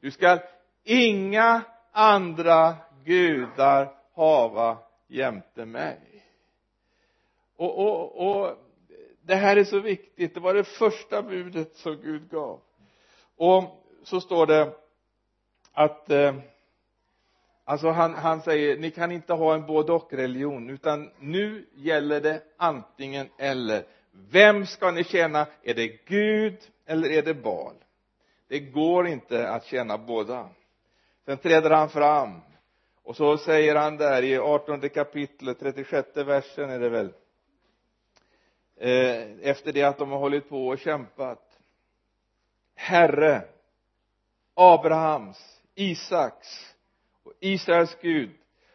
Du 0.00 0.10
skall 0.10 0.38
inga 0.84 1.62
andra 1.92 2.76
gudar 3.04 3.94
hava 4.14 4.78
jämte 5.08 5.64
mig. 5.64 6.24
Och, 7.56 7.78
och, 7.78 8.26
och 8.26 8.56
det 9.22 9.34
här 9.34 9.56
är 9.56 9.64
så 9.64 9.80
viktigt. 9.80 10.34
Det 10.34 10.40
var 10.40 10.54
det 10.54 10.64
första 10.64 11.22
budet 11.22 11.76
som 11.76 11.96
Gud 11.96 12.30
gav. 12.30 12.60
Och 13.36 13.84
så 14.02 14.20
står 14.20 14.46
det 14.46 14.74
att 15.72 16.10
eh, 16.10 16.34
alltså 17.70 17.90
han, 17.90 18.14
han 18.14 18.40
säger 18.42 18.76
ni 18.76 18.90
kan 18.90 19.12
inte 19.12 19.32
ha 19.32 19.54
en 19.54 19.66
både 19.66 19.92
och 19.92 20.12
religion 20.12 20.70
utan 20.70 21.10
nu 21.18 21.66
gäller 21.74 22.20
det 22.20 22.42
antingen 22.56 23.28
eller. 23.38 23.84
Vem 24.30 24.66
ska 24.66 24.90
ni 24.90 25.04
tjäna? 25.04 25.46
Är 25.62 25.74
det 25.74 26.06
Gud 26.06 26.58
eller 26.86 27.10
är 27.10 27.22
det 27.22 27.34
Bal 27.34 27.74
det 28.50 28.60
går 28.60 29.06
inte 29.06 29.48
att 29.48 29.64
tjäna 29.64 29.98
båda. 29.98 30.48
Sen 31.24 31.38
träder 31.38 31.70
han 31.70 31.88
fram 31.88 32.40
och 33.02 33.16
så 33.16 33.38
säger 33.38 33.76
han 33.76 33.96
där 33.96 34.22
i 34.22 34.38
18 34.38 34.88
kapitlet 34.88 35.58
36 35.58 36.16
versen 36.16 36.70
är 36.70 36.78
det 36.78 36.88
väl 36.88 37.12
eh, 38.76 39.48
efter 39.50 39.72
det 39.72 39.82
att 39.82 39.98
de 39.98 40.10
har 40.10 40.18
hållit 40.18 40.48
på 40.48 40.68
och 40.68 40.78
kämpat. 40.78 41.58
Herre 42.74 43.42
Abrahams 44.54 45.62
Isaks 45.74 46.74
och 47.30 47.36
Israels 47.40 47.96
Gud. 48.00 48.30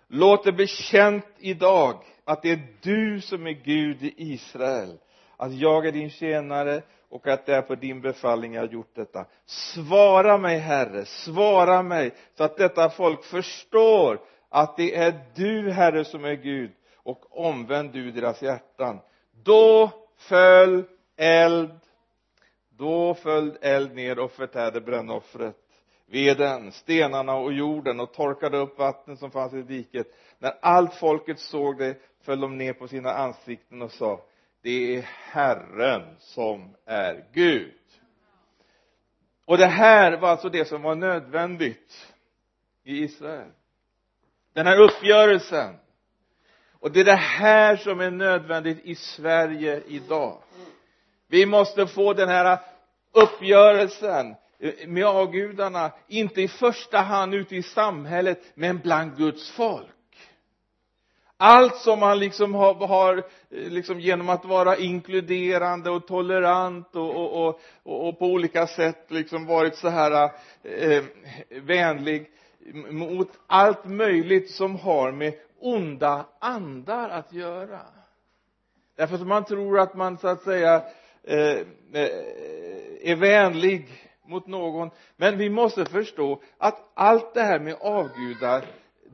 Låt 0.07 0.43
det 0.43 0.51
bli 0.51 0.67
känt 0.67 1.25
idag 1.39 2.03
att 2.25 2.41
det 2.41 2.51
är 2.51 2.67
du 2.81 3.21
som 3.21 3.47
är 3.47 3.51
Gud 3.51 4.03
i 4.03 4.13
Israel. 4.17 4.97
Att 5.37 5.53
jag 5.53 5.87
är 5.87 5.91
din 5.91 6.09
tjänare 6.09 6.81
och 7.09 7.27
att 7.27 7.45
det 7.45 7.55
är 7.55 7.61
på 7.61 7.75
din 7.75 8.01
befallning 8.01 8.53
jag 8.53 8.61
har 8.61 8.67
gjort 8.67 8.95
detta. 8.95 9.25
Svara 9.45 10.37
mig 10.37 10.57
herre. 10.57 11.05
Svara 11.05 11.83
mig 11.83 12.11
så 12.37 12.43
att 12.43 12.57
detta 12.57 12.89
folk 12.89 13.23
förstår 13.23 14.19
att 14.49 14.77
det 14.77 14.95
är 14.95 15.13
du 15.35 15.71
herre 15.71 16.05
som 16.05 16.25
är 16.25 16.33
Gud 16.35 16.71
och 16.95 17.39
omvänd 17.45 17.91
du 17.91 18.11
deras 18.11 18.41
hjärtan. 18.41 18.99
Då 19.43 19.91
föll 20.17 20.83
eld 21.17 21.79
då 22.77 23.13
föll 23.13 23.57
eld 23.61 23.95
ner 23.95 24.19
och 24.19 24.31
förtärde 24.31 24.81
brännoffret 24.81 25.55
veden, 26.07 26.71
stenarna 26.71 27.35
och 27.35 27.53
jorden 27.53 27.99
och 27.99 28.13
torkade 28.13 28.57
upp 28.57 28.79
vattnet 28.79 29.19
som 29.19 29.31
fanns 29.31 29.53
i 29.53 29.61
diket. 29.61 30.07
När 30.39 30.57
allt 30.61 30.93
folket 30.93 31.39
såg 31.39 31.77
det 31.77 31.97
föll 32.21 32.39
de 32.39 32.57
ner 32.57 32.73
på 32.73 32.87
sina 32.87 33.11
ansikten 33.11 33.81
och 33.81 33.91
sa 33.91 34.25
det 34.61 34.97
är 34.97 35.01
Herren 35.01 36.15
som 36.19 36.75
är 36.85 37.25
Gud. 37.33 37.73
Och 39.45 39.57
det 39.57 39.65
här 39.65 40.17
var 40.17 40.29
alltså 40.29 40.49
det 40.49 40.65
som 40.65 40.81
var 40.81 40.95
nödvändigt 40.95 42.13
i 42.83 43.03
Israel. 43.03 43.51
Den 44.53 44.67
här 44.67 44.79
uppgörelsen. 44.79 45.75
Och 46.79 46.91
det 46.91 46.99
är 46.99 47.05
det 47.05 47.15
här 47.15 47.75
som 47.75 47.99
är 47.99 48.11
nödvändigt 48.11 48.85
i 48.85 48.95
Sverige 48.95 49.83
idag. 49.87 50.37
Vi 51.27 51.45
måste 51.45 51.87
få 51.87 52.13
den 52.13 52.29
här 52.29 52.59
uppgörelsen 53.11 54.35
Eh, 54.65 54.87
med 54.87 55.05
avgudarna 55.05 55.91
inte 56.07 56.41
i 56.41 56.47
första 56.47 56.97
hand 56.97 57.33
ute 57.33 57.55
i 57.55 57.63
samhället 57.63 58.41
men 58.55 58.79
bland 58.79 59.17
Guds 59.17 59.51
folk. 59.51 59.87
Allt 61.37 61.75
som 61.75 61.99
man 61.99 62.19
liksom 62.19 62.53
har, 62.55 62.73
har 62.87 63.17
eh, 63.17 63.23
liksom 63.49 63.99
genom 63.99 64.29
att 64.29 64.45
vara 64.45 64.77
inkluderande 64.77 65.89
och 65.89 66.07
tolerant 66.07 66.95
och, 66.95 67.15
och, 67.15 67.59
och, 67.83 68.07
och 68.07 68.19
på 68.19 68.25
olika 68.25 68.67
sätt 68.67 69.05
liksom 69.07 69.45
varit 69.45 69.75
så 69.75 69.89
här 69.89 70.31
eh, 70.63 71.03
vänlig 71.49 72.29
mot 72.89 73.29
allt 73.47 73.85
möjligt 73.85 74.51
som 74.51 74.75
har 74.75 75.11
med 75.11 75.33
onda 75.59 76.25
andar 76.39 77.09
att 77.09 77.33
göra. 77.33 77.81
Därför 78.95 79.15
att 79.15 79.27
man 79.27 79.45
tror 79.45 79.79
att 79.79 79.95
man 79.95 80.17
så 80.17 80.27
att 80.27 80.43
säga 80.43 80.83
eh, 81.23 81.57
eh 81.93 82.09
är 83.01 83.15
vänlig 83.15 83.87
mot 84.27 84.47
någon. 84.47 84.89
Men 85.17 85.37
vi 85.37 85.49
måste 85.49 85.85
förstå 85.85 86.41
att 86.57 86.91
allt 86.93 87.33
det 87.33 87.41
här 87.41 87.59
med 87.59 87.75
avgudar 87.81 88.65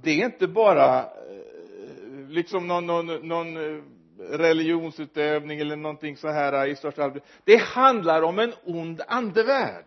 det 0.03 0.21
är 0.21 0.25
inte 0.25 0.47
bara 0.47 0.99
eh, 0.99 2.29
liksom 2.29 2.67
någon, 2.67 2.85
någon, 2.85 3.27
någon 3.27 3.57
eh, 3.57 3.83
religionsutövning 4.29 5.59
eller 5.59 5.75
någonting 5.75 6.17
så 6.17 6.27
här 6.27 6.67
i 6.67 6.75
största 6.75 7.03
allmänhet. 7.03 7.29
Det 7.43 7.57
handlar 7.57 8.21
om 8.21 8.39
en 8.39 8.53
ond 8.65 9.01
andevärld. 9.07 9.85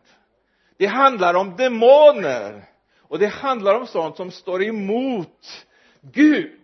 Det 0.77 0.87
handlar 0.87 1.35
om 1.35 1.57
demoner. 1.57 2.65
Och 2.99 3.19
det 3.19 3.27
handlar 3.27 3.75
om 3.75 3.87
sånt 3.87 4.17
som 4.17 4.31
står 4.31 4.63
emot 4.63 5.67
Gud. 6.01 6.61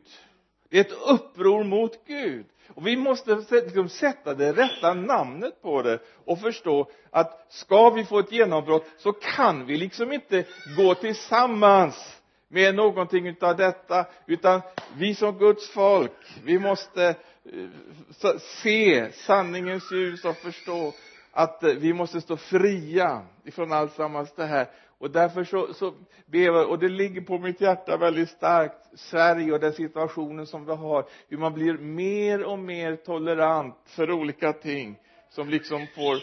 Det 0.69 0.77
är 0.77 0.81
ett 0.81 0.99
uppror 1.07 1.65
mot 1.65 2.07
Gud 2.07 2.47
och 2.75 2.87
vi 2.87 2.97
måste 2.97 3.35
liksom 3.51 3.89
sätta 3.89 4.35
det 4.35 4.53
rätta 4.53 4.95
namnet 4.95 5.63
på 5.63 5.83
det 5.83 5.99
och 6.25 6.41
förstå 6.41 6.91
att 7.11 7.47
ska 7.49 7.91
vi 7.91 8.05
få 8.05 8.19
ett 8.19 8.33
genombrott 8.33 8.87
så 8.99 9.13
kan 9.13 9.67
vi 9.67 9.77
liksom 9.77 10.13
inte 10.13 10.45
gå 10.77 10.95
tillsammans 10.95 12.21
med 12.49 12.75
någonting 12.75 13.27
utav 13.27 13.57
detta 13.57 14.07
utan 14.27 14.61
vi 14.97 15.15
som 15.15 15.39
Guds 15.39 15.71
folk 15.71 16.13
vi 16.45 16.59
måste 16.59 17.05
eh, 17.05 18.37
se 18.39 19.13
sanningens 19.13 19.93
ljus 19.93 20.25
och 20.25 20.37
förstå 20.37 20.93
att 21.33 21.63
eh, 21.63 21.75
vi 21.75 21.93
måste 21.93 22.21
stå 22.21 22.37
fria 22.37 23.23
ifrån 23.45 23.73
alltsammans 23.73 24.33
det 24.37 24.47
här 24.47 24.67
och 25.01 25.11
därför 25.11 25.45
så, 25.45 25.75
så 25.75 25.95
ber 26.27 26.67
och 26.69 26.79
det 26.79 26.89
ligger 26.89 27.21
på 27.21 27.39
mitt 27.39 27.61
hjärta 27.61 27.97
väldigt 27.97 28.31
starkt 28.31 28.99
Sverige 28.99 29.53
och 29.53 29.61
den 29.61 29.73
situationen 29.73 30.47
som 30.47 30.67
vi 30.67 30.73
har 30.73 31.07
hur 31.29 31.39
man 31.39 31.55
blir 31.55 31.79
mer 31.79 32.45
och 32.45 32.59
mer 32.59 32.97
tolerant 32.97 33.77
för 33.85 34.11
olika 34.11 34.53
ting 34.53 34.99
som 35.29 35.49
liksom 35.49 35.87
får 35.95 36.17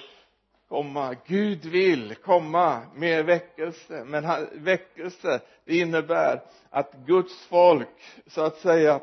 komma. 0.68 1.16
Gud 1.26 1.66
vill 1.66 2.16
komma 2.16 2.82
med 2.96 3.26
väckelse 3.26 4.04
men 4.06 4.48
väckelse 4.64 5.42
det 5.66 5.78
innebär 5.78 6.42
att 6.70 6.94
Guds 7.06 7.46
folk 7.46 8.02
så 8.28 8.42
att 8.42 8.58
säga 8.58 9.02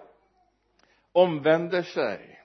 omvänder 1.12 1.83
sig. 1.83 2.40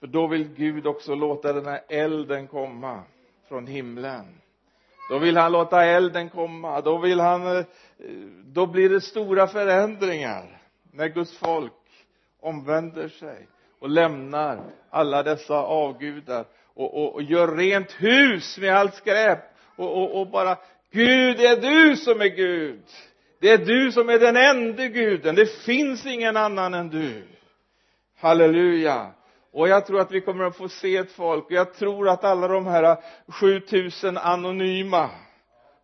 För 0.00 0.06
då 0.06 0.26
vill 0.26 0.48
Gud 0.48 0.86
också 0.86 1.14
låta 1.14 1.52
den 1.52 1.66
här 1.66 1.80
elden 1.88 2.46
komma 2.46 3.02
från 3.48 3.66
himlen 3.66 4.40
då 5.08 5.18
vill 5.18 5.36
han 5.36 5.52
låta 5.52 5.84
elden 5.84 6.30
komma. 6.30 6.80
Då 6.80 6.98
vill 6.98 7.20
han 7.20 7.56
eh, 7.56 7.64
då 8.44 8.66
blir 8.66 8.88
det 8.88 9.00
stora 9.00 9.46
förändringar 9.46 10.62
när 10.92 11.08
Guds 11.08 11.38
folk 11.38 11.72
omvänder 12.40 13.08
sig 13.08 13.48
och 13.80 13.88
lämnar 13.88 14.60
alla 14.90 15.22
dessa 15.22 15.54
avgudar 15.54 16.44
och, 16.74 16.94
och, 17.02 17.14
och 17.14 17.22
gör 17.22 17.56
rent 17.56 17.92
hus 17.92 18.58
med 18.58 18.76
allt 18.76 18.94
skräp 18.94 19.38
och, 19.76 20.02
och, 20.02 20.20
och 20.20 20.26
bara 20.30 20.56
Gud 20.90 21.36
det 21.36 21.46
är 21.46 21.60
du 21.60 21.96
som 21.96 22.20
är 22.20 22.28
Gud. 22.28 22.82
Det 23.40 23.50
är 23.50 23.58
du 23.58 23.92
som 23.92 24.08
är 24.08 24.18
den 24.18 24.36
enda 24.36 24.86
guden. 24.86 25.34
Det 25.34 25.46
finns 25.46 26.06
ingen 26.06 26.36
annan 26.36 26.74
än 26.74 26.90
du. 26.90 27.22
Halleluja 28.18 29.10
och 29.54 29.68
jag 29.68 29.86
tror 29.86 30.00
att 30.00 30.10
vi 30.10 30.20
kommer 30.20 30.44
att 30.44 30.56
få 30.56 30.68
se 30.68 30.96
ett 30.96 31.12
folk. 31.12 31.44
Och 31.44 31.52
jag 31.52 31.74
tror 31.74 32.08
att 32.08 32.24
alla 32.24 32.48
de 32.48 32.66
här 32.66 32.96
7000 33.28 34.18
anonyma 34.18 35.10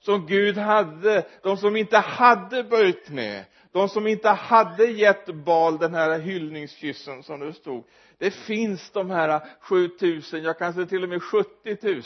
som 0.01 0.27
Gud 0.27 0.59
hade, 0.59 1.27
de 1.43 1.57
som 1.57 1.77
inte 1.77 1.99
hade 1.99 2.65
böjt 2.65 3.09
med, 3.09 3.45
de 3.73 3.89
som 3.89 4.07
inte 4.07 4.29
hade 4.29 4.85
gett 4.85 5.27
Bal 5.27 5.79
den 5.79 5.95
här 5.95 6.19
hyllningskyssen 6.19 7.23
som 7.23 7.41
det 7.41 7.53
stod. 7.53 7.85
Det 8.19 8.31
finns 8.31 8.91
de 8.91 9.11
här 9.11 9.41
7000, 9.61 10.43
jag 10.43 10.59
kanske 10.59 10.87
till 10.87 11.03
och 11.03 11.09
med 11.09 11.23
70 11.23 11.77
000 11.83 12.03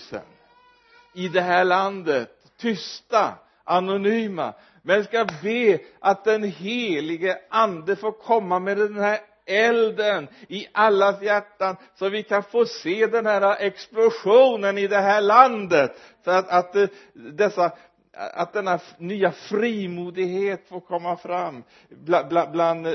i 1.14 1.28
det 1.28 1.40
här 1.40 1.64
landet, 1.64 2.30
tysta, 2.58 3.34
anonyma. 3.64 4.54
Men 4.82 5.04
ska 5.04 5.26
be 5.42 5.78
att 6.00 6.24
den 6.24 6.42
helige 6.42 7.38
ande 7.50 7.96
får 7.96 8.12
komma 8.12 8.58
med 8.58 8.76
den 8.76 8.98
här 8.98 9.18
elden 9.46 10.28
i 10.48 10.66
allas 10.72 11.22
hjärtan 11.22 11.76
så 11.94 12.08
vi 12.08 12.22
kan 12.22 12.42
få 12.42 12.66
se 12.66 13.06
den 13.06 13.26
här 13.26 13.56
explosionen 13.60 14.78
i 14.78 14.86
det 14.86 15.00
här 15.00 15.20
landet. 15.20 16.00
Så 16.24 16.30
att, 16.30 16.48
att 16.48 16.76
eh, 16.76 16.88
dessa 17.12 17.72
att 18.16 18.52
denna 18.52 18.78
nya 18.98 19.32
frimodighet 19.32 20.68
får 20.68 20.80
komma 20.80 21.16
fram 21.16 21.62
bland, 21.88 22.24
eh, 22.24 22.28
bland, 22.28 22.52
bland 22.52 22.86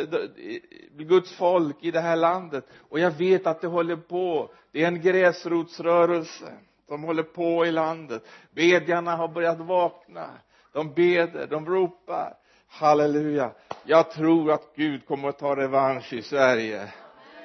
Guds 0.98 1.32
folk 1.38 1.78
i 1.82 1.92
det 1.92 2.00
här 2.00 2.16
landet. 2.16 2.66
Och 2.90 3.00
jag 3.00 3.12
vet 3.12 3.48
att 3.48 3.62
det 3.62 3.68
håller 3.68 3.96
på. 3.96 4.52
Det 4.72 4.84
är 4.84 4.88
en 4.88 5.02
gräsrotsrörelse 5.02 6.54
som 6.88 7.04
håller 7.04 7.24
på 7.24 7.66
i 7.66 7.72
landet. 7.72 8.24
Bedjarna 8.52 9.16
har 9.16 9.28
börjat 9.28 9.60
vakna. 9.60 10.30
De 10.74 10.94
beder, 10.94 11.48
de 11.48 11.66
ropar 11.66 12.34
halleluja. 12.70 13.52
Jag 13.84 14.12
tror 14.12 14.52
att 14.52 14.76
Gud 14.76 15.08
kommer 15.08 15.30
att 15.30 15.40
ta 15.40 15.56
revansch 15.56 16.14
i 16.14 16.22
Sverige. 16.22 16.94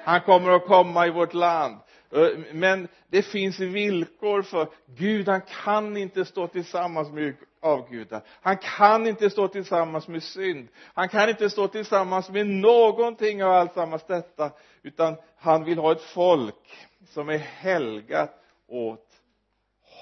Han 0.04 0.21
kommer 0.21 0.50
att 0.50 0.66
komma 0.66 1.07
i 1.07 1.11
vårt 1.11 1.35
land. 1.35 1.78
Eh, 2.11 2.28
men 2.52 2.88
det 3.09 3.23
finns 3.23 3.61
villkor 3.61 4.43
för 4.43 4.69
Gud. 4.87 5.28
Han 5.28 5.43
kan 5.64 5.97
inte 5.97 6.25
stå 6.25 6.47
tillsammans 6.47 7.11
med 7.11 7.35
avgudar 7.64 8.23
han 8.40 8.57
kan 8.57 9.07
inte 9.07 9.31
stå 9.31 9.49
tillsammans 9.49 10.09
med 10.09 10.23
synd. 10.23 10.69
Han 10.95 11.09
kan 11.09 11.28
inte 11.28 11.50
stå 11.50 11.69
tillsammans 11.69 12.31
med 12.31 12.47
någonting 12.47 13.45
av 13.45 13.50
alltsammans 13.50 14.04
detta 14.07 14.50
utan 14.83 15.16
han 15.37 15.64
vill 15.64 15.78
ha 15.78 15.93
ett 15.93 16.02
folk 16.02 16.88
som 17.09 17.28
är 17.28 17.38
helgat 17.38 18.31
åt 18.66 19.09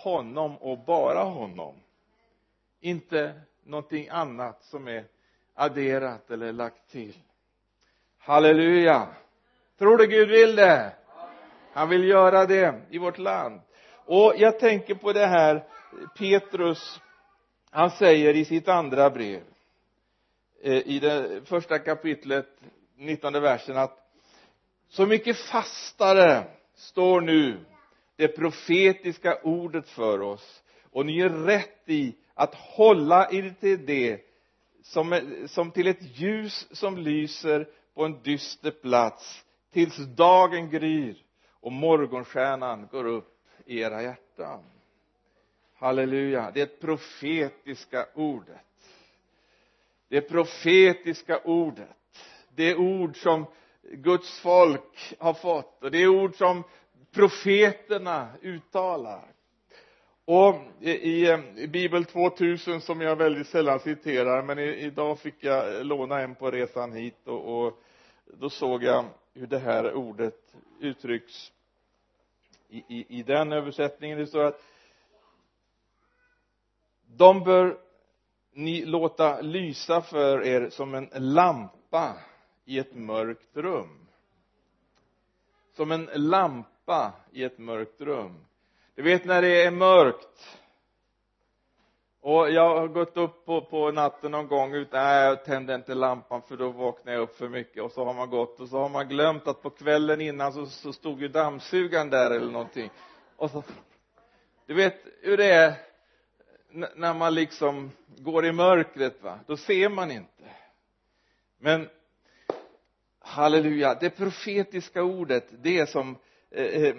honom 0.03 0.57
och 0.57 0.79
bara 0.79 1.25
honom. 1.25 1.75
Inte 2.81 3.41
någonting 3.65 4.09
annat 4.09 4.63
som 4.63 4.89
är 4.89 5.05
adderat 5.55 6.31
eller 6.31 6.53
lagt 6.53 6.91
till. 6.91 7.15
Halleluja. 8.19 9.09
Tror 9.79 9.97
du 9.97 10.07
Gud 10.07 10.29
vill 10.29 10.57
det? 10.57 10.93
Han 11.73 11.89
vill 11.89 12.05
göra 12.05 12.47
det 12.47 12.81
i 12.91 12.99
vårt 12.99 13.19
land. 13.19 13.61
Och 14.07 14.35
jag 14.37 14.59
tänker 14.59 14.95
på 14.95 15.13
det 15.13 15.27
här 15.27 15.65
Petrus 16.19 17.01
han 17.71 17.91
säger 17.91 18.37
i 18.37 18.45
sitt 18.45 18.69
andra 18.69 19.11
brev 19.11 19.43
eh, 20.63 20.89
i 20.89 20.99
det 20.99 21.49
första 21.49 21.79
kapitlet 21.79 22.47
19 22.97 23.33
versen 23.33 23.77
att 23.77 23.99
så 24.89 25.07
mycket 25.07 25.37
fastare 25.37 26.45
står 26.75 27.21
nu 27.21 27.65
det 28.17 28.29
profetiska 28.29 29.39
ordet 29.43 29.89
för 29.89 30.21
oss 30.21 30.63
och 30.91 31.07
ni 31.07 31.21
är 31.21 31.29
rätt 31.29 31.83
i 31.87 32.17
att 32.35 32.55
hålla 32.55 33.31
er 33.31 33.55
till 33.61 33.87
det 33.87 34.21
som, 34.83 35.21
som 35.47 35.71
till 35.71 35.87
ett 35.87 36.19
ljus 36.19 36.69
som 36.71 36.99
lyser 36.99 37.69
på 37.95 38.05
en 38.05 38.23
dyster 38.23 38.71
plats 38.71 39.45
tills 39.73 39.97
dagen 39.97 40.71
gryr 40.71 41.17
och 41.51 41.73
morgonstjärnan 41.73 42.89
går 42.91 43.07
upp 43.07 43.39
i 43.67 43.81
era 43.81 44.03
hjärtan. 44.03 44.65
Halleluja. 45.75 46.51
Det 46.55 46.61
det 46.61 46.81
profetiska 46.81 48.07
ordet. 48.15 48.57
Det 50.09 50.21
profetiska 50.21 51.39
ordet. 51.45 51.89
Det 52.55 52.77
ord 52.77 53.17
som 53.23 53.47
Guds 53.83 54.41
folk 54.41 55.15
har 55.19 55.35
fått 55.35 55.83
och 55.83 55.91
det 55.91 56.09
ord 56.09 56.37
som 56.37 56.65
profeterna 57.13 58.29
uttalar 58.43 59.25
och 60.25 60.55
i, 60.81 61.37
bibel 61.69 62.05
2000 62.05 62.81
som 62.81 63.01
jag 63.01 63.17
väldigt 63.17 63.47
sällan 63.47 63.81
citerar 63.81 64.43
men 64.43 64.59
idag 64.59 65.19
fick 65.19 65.35
jag 65.45 65.87
låna 65.87 66.21
en 66.21 66.35
på 66.35 66.51
resan 66.51 66.93
hit 66.93 67.29
och, 67.29 67.67
och 67.67 67.83
då 68.25 68.51
såg 68.51 68.83
jag 68.83 69.05
hur 69.35 69.47
det 69.47 69.59
här 69.59 69.95
ordet 69.95 70.55
uttrycks 70.81 71.53
i, 72.69 72.79
i, 72.89 73.19
i 73.19 73.23
den 73.23 73.53
översättningen. 73.53 74.19
Det 74.19 74.27
står 74.27 74.45
att 74.45 74.63
de 77.07 77.45
bör 77.45 77.79
ni 78.53 78.85
låta 78.85 79.41
lysa 79.41 80.01
för 80.01 80.47
er 80.47 80.71
som 80.71 80.95
en 80.95 81.09
lampa 81.15 82.17
i 82.65 82.79
ett 82.79 82.95
mörkt 82.95 83.57
rum. 83.57 84.07
Som 85.73 85.91
en 85.91 86.09
lampa 86.15 87.13
i 87.33 87.45
ett 87.45 87.59
mörkt 87.59 88.01
rum 88.01 88.45
du 88.95 89.03
vet 89.03 89.25
när 89.25 89.43
det 89.43 89.63
är 89.63 89.71
mörkt. 89.71 90.59
Och 92.21 92.51
jag 92.51 92.77
har 92.77 92.89
gått 92.89 93.17
upp 93.17 93.45
på, 93.47 93.61
på 93.61 93.91
natten 93.91 94.31
någon 94.31 94.49
gång 94.49 94.75
utan 94.75 95.05
nej 95.05 95.25
jag 95.25 95.45
tände 95.45 95.75
inte 95.75 95.95
lampan 95.95 96.43
för 96.43 96.57
då 96.57 96.69
vaknade 96.69 97.17
jag 97.17 97.23
upp 97.23 97.37
för 97.37 97.49
mycket. 97.49 97.83
Och 97.83 97.93
så 97.93 98.05
har 98.05 98.15
man 98.15 98.31
gått 98.31 98.61
och 98.61 98.69
så 98.69 98.79
har 98.79 98.89
man 98.89 99.09
glömt 99.09 99.49
att 99.49 99.63
på 99.63 99.71
kvällen 99.71 100.21
innan 100.21 100.53
så, 100.53 100.67
så 100.67 100.93
stod 100.93 101.21
ju 101.21 101.29
dammsugaren 101.29 102.11
där 102.11 102.31
eller 102.31 102.53
någonting. 102.53 102.91
Och 103.37 103.51
så 103.51 103.63
du 104.67 104.75
vet 104.75 105.07
hur 105.23 105.37
det 105.37 105.51
är 105.51 105.75
när 106.95 107.15
man 107.15 107.35
liksom 107.35 107.91
går 108.19 108.47
i 108.47 108.53
mörkret 108.53 109.23
va? 109.23 109.39
Då 109.47 109.57
ser 109.57 109.89
man 109.89 110.11
inte. 110.11 110.45
Men 111.59 111.89
halleluja 113.19 113.95
det 113.95 114.11
profetiska 114.11 115.03
ordet 115.03 115.45
det 115.63 115.79
är 115.79 115.87
som 115.87 116.17
Eh, 116.55 116.65
eh, 116.65 116.97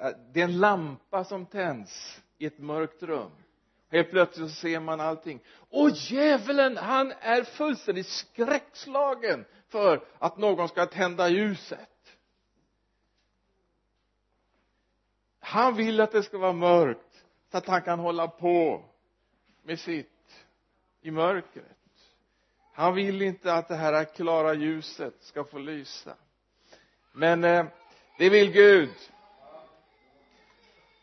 eh, 0.00 0.16
det 0.32 0.40
är 0.40 0.44
en 0.44 0.58
lampa 0.58 1.24
som 1.24 1.46
tänds 1.46 2.22
i 2.38 2.46
ett 2.46 2.58
mörkt 2.58 3.02
rum. 3.02 3.30
Helt 3.90 4.10
plötsligt 4.10 4.50
så 4.50 4.54
ser 4.54 4.80
man 4.80 5.00
allting. 5.00 5.40
Och 5.70 5.90
djävulen 5.90 6.76
han 6.76 7.12
är 7.20 7.42
fullständigt 7.42 8.06
skräckslagen 8.06 9.44
för 9.68 10.04
att 10.18 10.36
någon 10.36 10.68
ska 10.68 10.86
tända 10.86 11.28
ljuset. 11.28 11.88
Han 15.40 15.74
vill 15.74 16.00
att 16.00 16.12
det 16.12 16.22
ska 16.22 16.38
vara 16.38 16.52
mörkt 16.52 17.24
så 17.50 17.58
att 17.58 17.66
han 17.66 17.82
kan 17.82 17.98
hålla 17.98 18.28
på 18.28 18.84
med 19.62 19.78
sitt 19.78 20.46
i 21.00 21.10
mörkret. 21.10 21.66
Han 22.72 22.94
vill 22.94 23.22
inte 23.22 23.54
att 23.54 23.68
det 23.68 23.76
här 23.76 24.04
klara 24.04 24.54
ljuset 24.54 25.14
ska 25.20 25.44
få 25.44 25.58
lysa. 25.58 26.16
Men 27.12 27.44
eh, 27.44 27.66
det 28.18 28.30
vill 28.30 28.52
Gud. 28.52 28.90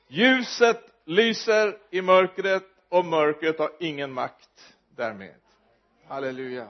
Ljuset 0.08 0.91
lyser 1.06 1.78
i 1.89 2.02
mörkret 2.02 2.63
och 2.89 3.06
mörkret 3.06 3.60
har 3.60 3.71
ingen 3.80 4.12
makt 4.12 4.76
därmed. 4.95 5.36
Halleluja. 6.08 6.67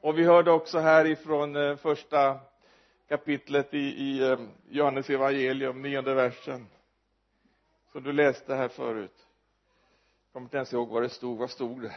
Och 0.00 0.18
vi 0.18 0.24
hörde 0.24 0.50
också 0.50 0.78
här 0.78 1.04
ifrån 1.06 1.56
eh, 1.56 1.76
första 1.76 2.40
kapitlet 3.08 3.74
i, 3.74 3.78
i 3.78 4.30
eh, 4.30 4.38
Johannes 4.68 5.10
evangelium, 5.10 5.82
nionde 5.82 6.14
versen 6.14 6.66
som 7.92 8.02
du 8.02 8.12
läste 8.12 8.54
här 8.54 8.68
förut. 8.68 9.26
Kommer 10.32 10.46
inte 10.46 10.56
ens 10.56 10.72
ihåg 10.72 10.88
vad 10.88 11.02
det 11.02 11.08
stod, 11.08 11.38
vad 11.38 11.50
stod 11.50 11.82
det? 11.82 11.94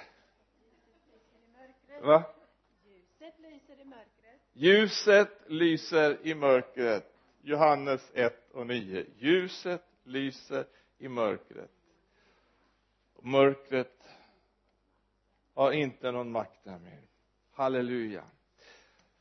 Va? 2.02 2.24
Ljuset 4.54 5.42
lyser 5.48 6.18
i 6.28 6.36
mörkret 6.36 7.17
Johannes 7.48 8.12
1 8.14 8.34
och 8.54 8.68
9 8.68 9.06
ljuset 9.18 9.84
lyser 10.04 10.66
i 10.98 11.08
mörkret. 11.08 11.72
Mörkret 13.22 14.04
har 15.54 15.72
inte 15.72 16.12
någon 16.12 16.32
makt 16.32 16.64
där 16.64 16.80
mer. 16.80 17.02
Halleluja. 17.52 18.24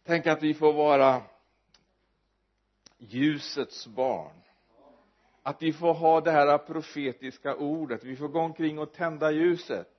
Tänk 0.05 0.27
att 0.27 0.43
vi 0.43 0.55
får 0.55 0.73
vara 0.73 1.23
ljusets 2.99 3.87
barn. 3.87 4.43
Att 5.43 5.62
vi 5.62 5.73
får 5.73 5.95
ha 5.95 6.21
det 6.21 6.31
här 6.31 6.59
profetiska 6.59 7.57
ordet. 7.57 8.05
Vi 8.05 8.17
får 8.17 8.29
gå 8.29 8.41
omkring 8.41 8.79
och 8.79 8.93
tända 8.93 9.31
ljuset. 9.31 9.93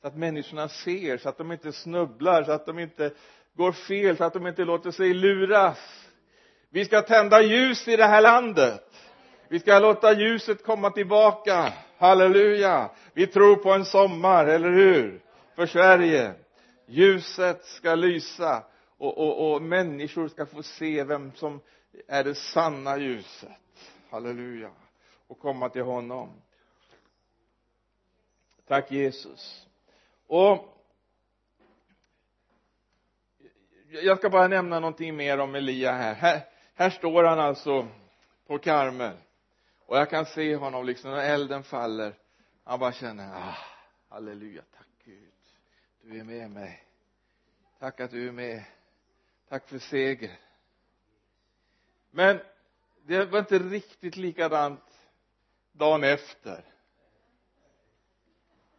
Så 0.00 0.06
att 0.06 0.16
människorna 0.16 0.68
ser 0.68 1.18
så 1.18 1.28
att 1.28 1.38
de 1.38 1.52
inte 1.52 1.72
snubblar 1.72 2.44
så 2.44 2.52
att 2.52 2.66
de 2.66 2.78
inte 2.78 3.14
går 3.54 3.72
fel 3.72 4.16
så 4.16 4.24
att 4.24 4.32
de 4.32 4.46
inte 4.46 4.64
låter 4.64 4.90
sig 4.90 5.14
luras 5.14 6.07
vi 6.70 6.84
ska 6.84 7.02
tända 7.02 7.42
ljus 7.42 7.88
i 7.88 7.96
det 7.96 8.06
här 8.06 8.22
landet. 8.22 8.84
Vi 9.48 9.60
ska 9.60 9.78
låta 9.78 10.12
ljuset 10.12 10.64
komma 10.64 10.90
tillbaka. 10.90 11.72
Halleluja. 11.98 12.90
Vi 13.12 13.26
tror 13.26 13.56
på 13.56 13.72
en 13.72 13.84
sommar, 13.84 14.46
eller 14.46 14.70
hur? 14.70 15.22
För 15.54 15.66
Sverige. 15.66 16.34
Ljuset 16.86 17.64
ska 17.64 17.94
lysa 17.94 18.64
och, 18.98 19.18
och, 19.18 19.52
och 19.52 19.62
människor 19.62 20.28
ska 20.28 20.46
få 20.46 20.62
se 20.62 21.04
vem 21.04 21.32
som 21.34 21.60
är 22.08 22.24
det 22.24 22.34
sanna 22.34 22.98
ljuset. 22.98 23.50
Halleluja. 24.10 24.70
Och 25.26 25.38
komma 25.38 25.68
till 25.68 25.82
honom. 25.82 26.42
Tack 28.66 28.90
Jesus. 28.90 29.66
Och 30.26 30.74
jag 33.90 34.18
ska 34.18 34.30
bara 34.30 34.48
nämna 34.48 34.80
någonting 34.80 35.16
mer 35.16 35.38
om 35.38 35.54
Elia 35.54 35.92
här 35.92 36.44
här 36.78 36.90
står 36.90 37.24
han 37.24 37.38
alltså 37.38 37.88
på 38.46 38.58
Karmel. 38.58 39.16
Och 39.86 39.96
jag 39.96 40.10
kan 40.10 40.26
se 40.26 40.56
honom 40.56 40.86
liksom 40.86 41.10
när 41.10 41.34
elden 41.34 41.62
faller. 41.62 42.14
Han 42.64 42.78
bara 42.78 42.92
känner 42.92 43.34
ah, 43.34 43.56
halleluja 44.08 44.62
tack 44.76 44.86
Gud. 45.04 45.32
Du 46.02 46.20
är 46.20 46.24
med 46.24 46.50
mig. 46.50 46.84
Tack 47.78 48.00
att 48.00 48.10
du 48.10 48.28
är 48.28 48.32
med. 48.32 48.64
Tack 49.48 49.68
för 49.68 49.78
seger. 49.78 50.38
Men 52.10 52.40
det 53.02 53.24
var 53.24 53.38
inte 53.38 53.58
riktigt 53.58 54.16
likadant 54.16 55.08
dagen 55.72 56.04
efter. 56.04 56.64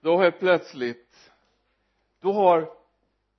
Då 0.02 0.18
helt 0.18 0.40
plötsligt 0.40 1.32
då 2.20 2.34
har 2.34 2.74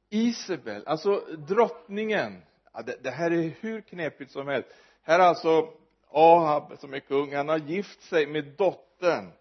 Isabel, 0.08 0.86
alltså 0.86 1.20
drottningen 1.20 2.42
det, 2.72 3.02
det 3.02 3.10
här 3.10 3.30
är 3.30 3.52
hur 3.60 3.80
knepigt 3.80 4.30
som 4.32 4.48
helst. 4.48 4.68
Här 5.02 5.18
är 5.18 5.24
alltså 5.24 5.72
Ahab 6.10 6.78
som 6.78 6.94
är 6.94 7.00
kung. 7.00 7.34
Han 7.34 7.48
har 7.48 7.58
gift 7.58 8.02
sig 8.02 8.26
med 8.26 8.44
dottern 8.44 9.32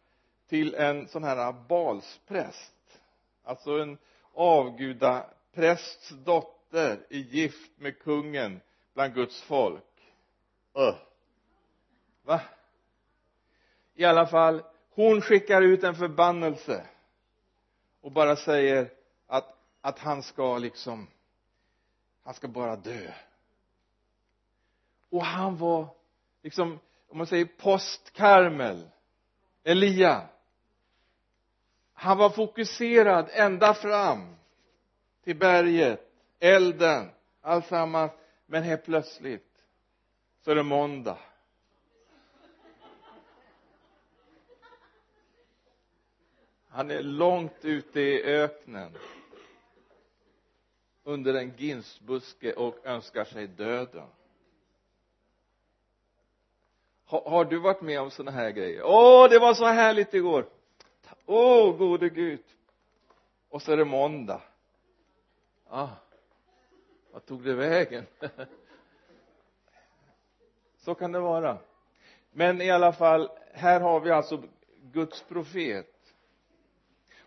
till 0.47 0.75
en 0.75 1.07
sån 1.07 1.23
här 1.23 1.53
balspräst 1.67 2.73
alltså 3.49 3.71
en 3.71 3.97
avgudaprästs 4.33 6.09
dotter 6.09 7.05
är 7.09 7.17
gift 7.17 7.71
med 7.77 7.99
kungen 7.99 8.61
bland 8.93 9.13
Guds 9.13 9.41
folk. 9.41 9.83
Öh 10.75 10.95
va? 12.23 12.41
I 13.93 14.05
alla 14.05 14.27
fall 14.27 14.63
hon 14.89 15.21
skickar 15.21 15.61
ut 15.61 15.83
en 15.83 15.95
förbannelse 15.95 16.85
och 18.01 18.11
bara 18.11 18.35
säger 18.35 18.91
att 19.27 19.55
att 19.81 19.99
han 19.99 20.23
ska 20.23 20.57
liksom 20.57 21.07
han 22.23 22.33
ska 22.33 22.47
bara 22.47 22.75
dö. 22.75 23.11
Och 25.09 25.25
han 25.25 25.57
var 25.57 25.87
liksom 26.41 26.79
om 27.09 27.17
man 27.17 27.27
säger 27.27 27.45
postkarmel 27.45 28.89
Elia. 29.63 30.27
Han 31.93 32.17
var 32.17 32.29
fokuserad 32.29 33.29
ända 33.31 33.73
fram 33.73 34.35
till 35.23 35.35
berget 35.35 36.11
elden 36.39 37.09
alltsammans. 37.41 38.11
Men 38.45 38.63
helt 38.63 38.85
plötsligt 38.85 39.63
så 40.41 40.51
är 40.51 40.55
det 40.55 40.63
måndag. 40.63 41.17
Han 46.69 46.91
är 46.91 47.03
långt 47.03 47.65
ute 47.65 47.99
i 47.99 48.23
öknen 48.23 48.97
under 51.03 51.33
en 51.33 51.53
ginsbuske 51.57 52.53
och 52.53 52.85
önskar 52.85 53.23
sig 53.23 53.47
döden. 53.47 54.07
Har, 57.05 57.29
har 57.29 57.45
du 57.45 57.59
varit 57.59 57.81
med 57.81 58.01
om 58.01 58.11
sådana 58.11 58.31
här 58.31 58.51
grejer? 58.51 58.83
Åh 58.85 59.29
det 59.29 59.39
var 59.39 59.53
så 59.53 59.65
härligt 59.65 60.13
igår. 60.13 60.45
Åh 61.25 61.77
gode 61.77 62.09
gud. 62.09 62.43
Och 63.49 63.61
så 63.61 63.71
är 63.71 63.77
det 63.77 63.85
måndag. 63.85 64.41
Ah 65.69 65.89
vad 67.11 67.25
tog 67.25 67.43
det 67.43 67.55
vägen? 67.55 68.05
Så 70.77 70.95
kan 70.95 71.11
det 71.11 71.19
vara. 71.19 71.57
Men 72.31 72.61
i 72.61 72.71
alla 72.71 72.93
fall 72.93 73.29
här 73.53 73.79
har 73.79 73.99
vi 73.99 74.11
alltså 74.11 74.43
Guds 74.81 75.23
profet. 75.23 75.95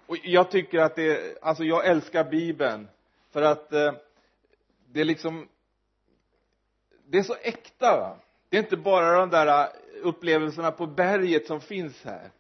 Och 0.07 0.17
jag 0.23 0.51
tycker 0.51 0.79
att 0.79 0.97
det 0.97 1.43
alltså 1.43 1.65
jag 1.65 1.87
älskar 1.87 2.25
bibeln 2.25 2.89
för 3.33 3.43
att 3.43 3.73
eh, 3.73 3.93
det 4.93 5.01
är 5.01 5.05
liksom 5.05 5.49
det 7.07 7.19
är 7.19 7.23
så 7.23 7.37
äkta 7.43 7.97
va. 7.97 8.17
Det 8.49 8.57
är 8.57 8.63
inte 8.63 8.77
bara 8.77 9.19
de 9.19 9.31
där 9.31 9.47
eh, 9.47 9.69
upplevelserna 10.03 10.71
på 10.71 10.87
berget 10.87 11.47
som 11.47 11.61
finns 11.61 12.05
här 12.05 12.31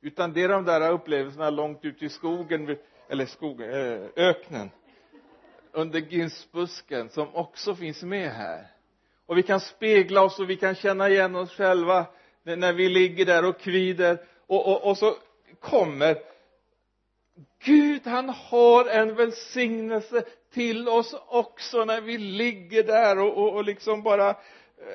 utan 0.00 0.32
det 0.32 0.42
är 0.42 0.48
de 0.48 0.64
där 0.64 0.90
upplevelserna 0.90 1.50
långt 1.50 1.84
ute 1.84 2.04
i 2.04 2.08
skogen 2.08 2.76
eller 3.08 3.26
skogen, 3.26 3.70
eh, 3.70 4.08
öknen 4.16 4.70
under 5.72 6.00
ginsbusken 6.00 7.08
som 7.08 7.34
också 7.34 7.74
finns 7.74 8.02
med 8.02 8.30
här. 8.30 8.66
Och 9.26 9.38
vi 9.38 9.42
kan 9.42 9.60
spegla 9.60 10.22
oss 10.22 10.38
och 10.38 10.50
vi 10.50 10.56
kan 10.56 10.74
känna 10.74 11.08
igen 11.08 11.36
oss 11.36 11.56
själva 11.56 12.06
när 12.42 12.72
vi 12.72 12.88
ligger 12.88 13.26
där 13.26 13.44
och 13.44 13.60
kvider. 13.60 14.18
Och, 14.46 14.68
och, 14.68 14.88
och 14.90 14.98
så 14.98 15.14
kommer 15.60 16.18
Gud 17.64 18.06
han 18.06 18.28
har 18.28 18.84
en 18.84 19.14
välsignelse 19.14 20.24
till 20.52 20.88
oss 20.88 21.14
också 21.28 21.84
när 21.84 22.00
vi 22.00 22.18
ligger 22.18 22.82
där 22.82 23.18
och, 23.18 23.38
och, 23.38 23.54
och 23.54 23.64
liksom 23.64 24.02
bara 24.02 24.36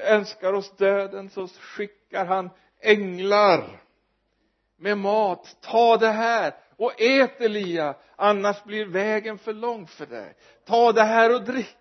önskar 0.03 0.53
oss 0.53 0.77
döden 0.77 1.29
så 1.29 1.47
skickar 1.47 2.25
han 2.25 2.49
änglar 2.81 3.81
med 4.77 4.97
mat. 4.97 5.57
Ta 5.61 5.97
det 5.97 6.11
här 6.11 6.53
och 6.77 7.01
ät 7.01 7.41
Elia 7.41 7.95
annars 8.15 8.63
blir 8.63 8.85
vägen 8.85 9.37
för 9.37 9.53
lång 9.53 9.87
för 9.87 10.05
dig. 10.05 10.35
Ta 10.65 10.91
det 10.91 11.03
här 11.03 11.35
och 11.35 11.43
drick 11.43 11.77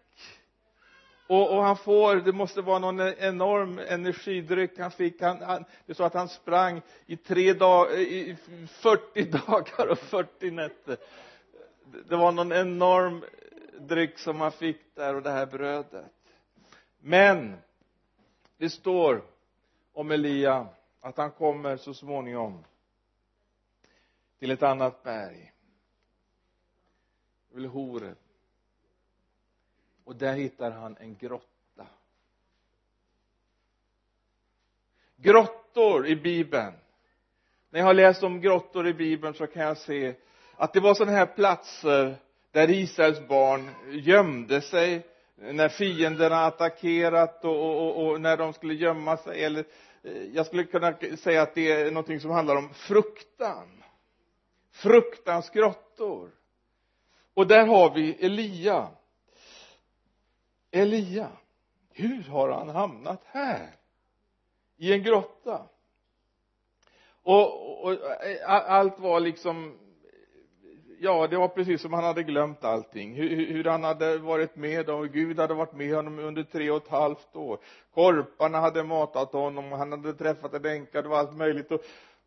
och, 1.27 1.57
och 1.57 1.63
han 1.63 1.77
får, 1.77 2.17
det 2.17 2.33
måste 2.33 2.61
vara 2.61 2.79
någon 2.79 3.01
enorm 3.01 3.79
energidryck 3.79 4.79
han 4.79 4.91
fick. 4.91 5.21
Han, 5.23 5.43
han 5.43 5.65
det 5.87 5.95
så 5.95 6.05
att 6.05 6.15
han 6.15 6.29
sprang 6.29 6.83
i 7.07 7.17
tre 7.17 7.53
dagar, 7.53 7.99
i 7.99 8.37
40 8.67 9.25
dagar 9.47 9.87
och 9.87 9.99
40 9.99 10.51
nätter. 10.51 10.97
Det 12.09 12.17
var 12.17 12.33
någon 12.33 12.53
enorm 12.53 13.25
dryck 13.79 14.19
som 14.19 14.41
han 14.41 14.53
fick 14.53 14.95
där 14.95 15.15
och 15.15 15.23
det 15.23 15.31
här 15.31 15.47
brödet. 15.47 16.05
Men 16.99 17.57
det 18.57 18.71
står 18.71 19.23
om 19.93 20.11
Elia 20.11 20.67
att 21.01 21.17
han 21.17 21.31
kommer 21.31 21.77
så 21.77 21.95
småningom 21.95 22.65
till 24.39 24.51
ett 24.51 24.63
annat 24.63 25.03
berg. 25.03 25.53
Till 27.53 27.67
Horeb 27.67 28.24
och 30.05 30.17
där 30.17 30.35
hittar 30.35 30.71
han 30.71 30.97
en 31.01 31.17
grotta. 31.17 31.87
Grottor 35.17 36.07
i 36.07 36.17
bibeln. 36.17 36.73
När 37.71 37.81
jag 37.81 37.87
har 37.87 37.95
läst 37.95 38.23
om 38.23 38.41
grottor 38.41 38.89
i 38.89 38.95
bibeln 38.95 39.35
så 39.35 39.47
kan 39.47 39.63
jag 39.63 39.79
se 39.79 40.15
att 40.57 40.73
det 40.73 40.81
var 40.81 40.95
sådana 40.95 41.17
här 41.17 41.27
platser 41.27 42.17
där 42.51 42.71
Israels 42.71 43.29
barn 43.29 43.71
gömde 43.91 44.61
sig 44.61 45.07
när 45.35 45.69
fienderna 45.69 46.45
attackerat 46.45 47.45
och, 47.45 47.57
och, 47.57 47.87
och, 47.87 48.07
och, 48.07 48.21
när 48.21 48.37
de 48.37 48.53
skulle 48.53 48.75
gömma 48.75 49.17
sig. 49.17 49.45
Eller 49.45 49.65
eh, 50.03 50.23
jag 50.23 50.47
skulle 50.47 50.65
kunna 50.65 50.95
säga 51.19 51.43
att 51.43 51.55
det 51.55 51.73
är 51.73 51.91
någonting 51.91 52.21
som 52.21 52.31
handlar 52.31 52.57
om 52.57 52.75
fruktan. 52.75 53.83
Fruktans 54.73 55.51
grottor. 55.51 56.31
Och 57.35 57.47
där 57.47 57.67
har 57.67 57.95
vi 57.95 58.25
Elia. 58.25 58.89
Elia 60.75 61.31
hur 61.95 62.23
har 62.23 62.49
han 62.49 62.69
hamnat 62.69 63.23
här? 63.27 63.71
I 64.77 64.93
en 64.93 65.03
grotta. 65.03 65.63
Och, 67.23 67.85
och 67.85 67.99
allt 68.47 68.99
var 68.99 69.21
liksom 69.21 69.79
ja 71.01 71.27
det 71.27 71.37
var 71.37 71.49
precis 71.49 71.83
som 71.83 71.93
han 71.93 72.05
hade 72.05 72.23
glömt 72.23 72.65
allting. 72.65 73.15
Hur, 73.15 73.47
hur 73.47 73.65
han 73.65 73.85
hade 73.85 74.19
varit 74.19 74.57
med 74.57 74.91
och 74.91 75.09
Gud 75.09 75.39
hade 75.39 75.55
varit 75.55 75.73
med 75.73 75.95
honom 75.95 76.19
under 76.19 76.43
tre 76.43 76.71
och 76.71 76.83
ett 76.83 76.89
halvt 76.89 77.37
år. 77.37 77.59
Korparna 77.95 78.61
hade 78.61 78.83
matat 78.83 79.33
honom 79.33 79.73
och 79.73 79.79
han 79.79 79.93
hade 79.93 80.15
träffat 80.15 80.55
en 80.55 80.67
änka 80.67 81.03
det 81.03 81.09
var 81.09 81.19
allt 81.19 81.37
möjligt. 81.37 81.73
Och, 81.73 81.81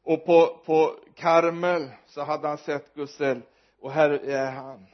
och 0.04 0.26
på, 0.26 0.60
på 0.66 0.96
Karmel 1.16 1.90
så 2.06 2.22
hade 2.22 2.48
han 2.48 2.58
sett 2.58 2.94
Gussel 2.94 3.42
och 3.80 3.92
här 3.92 4.10
är 4.10 4.52
han 4.52 4.88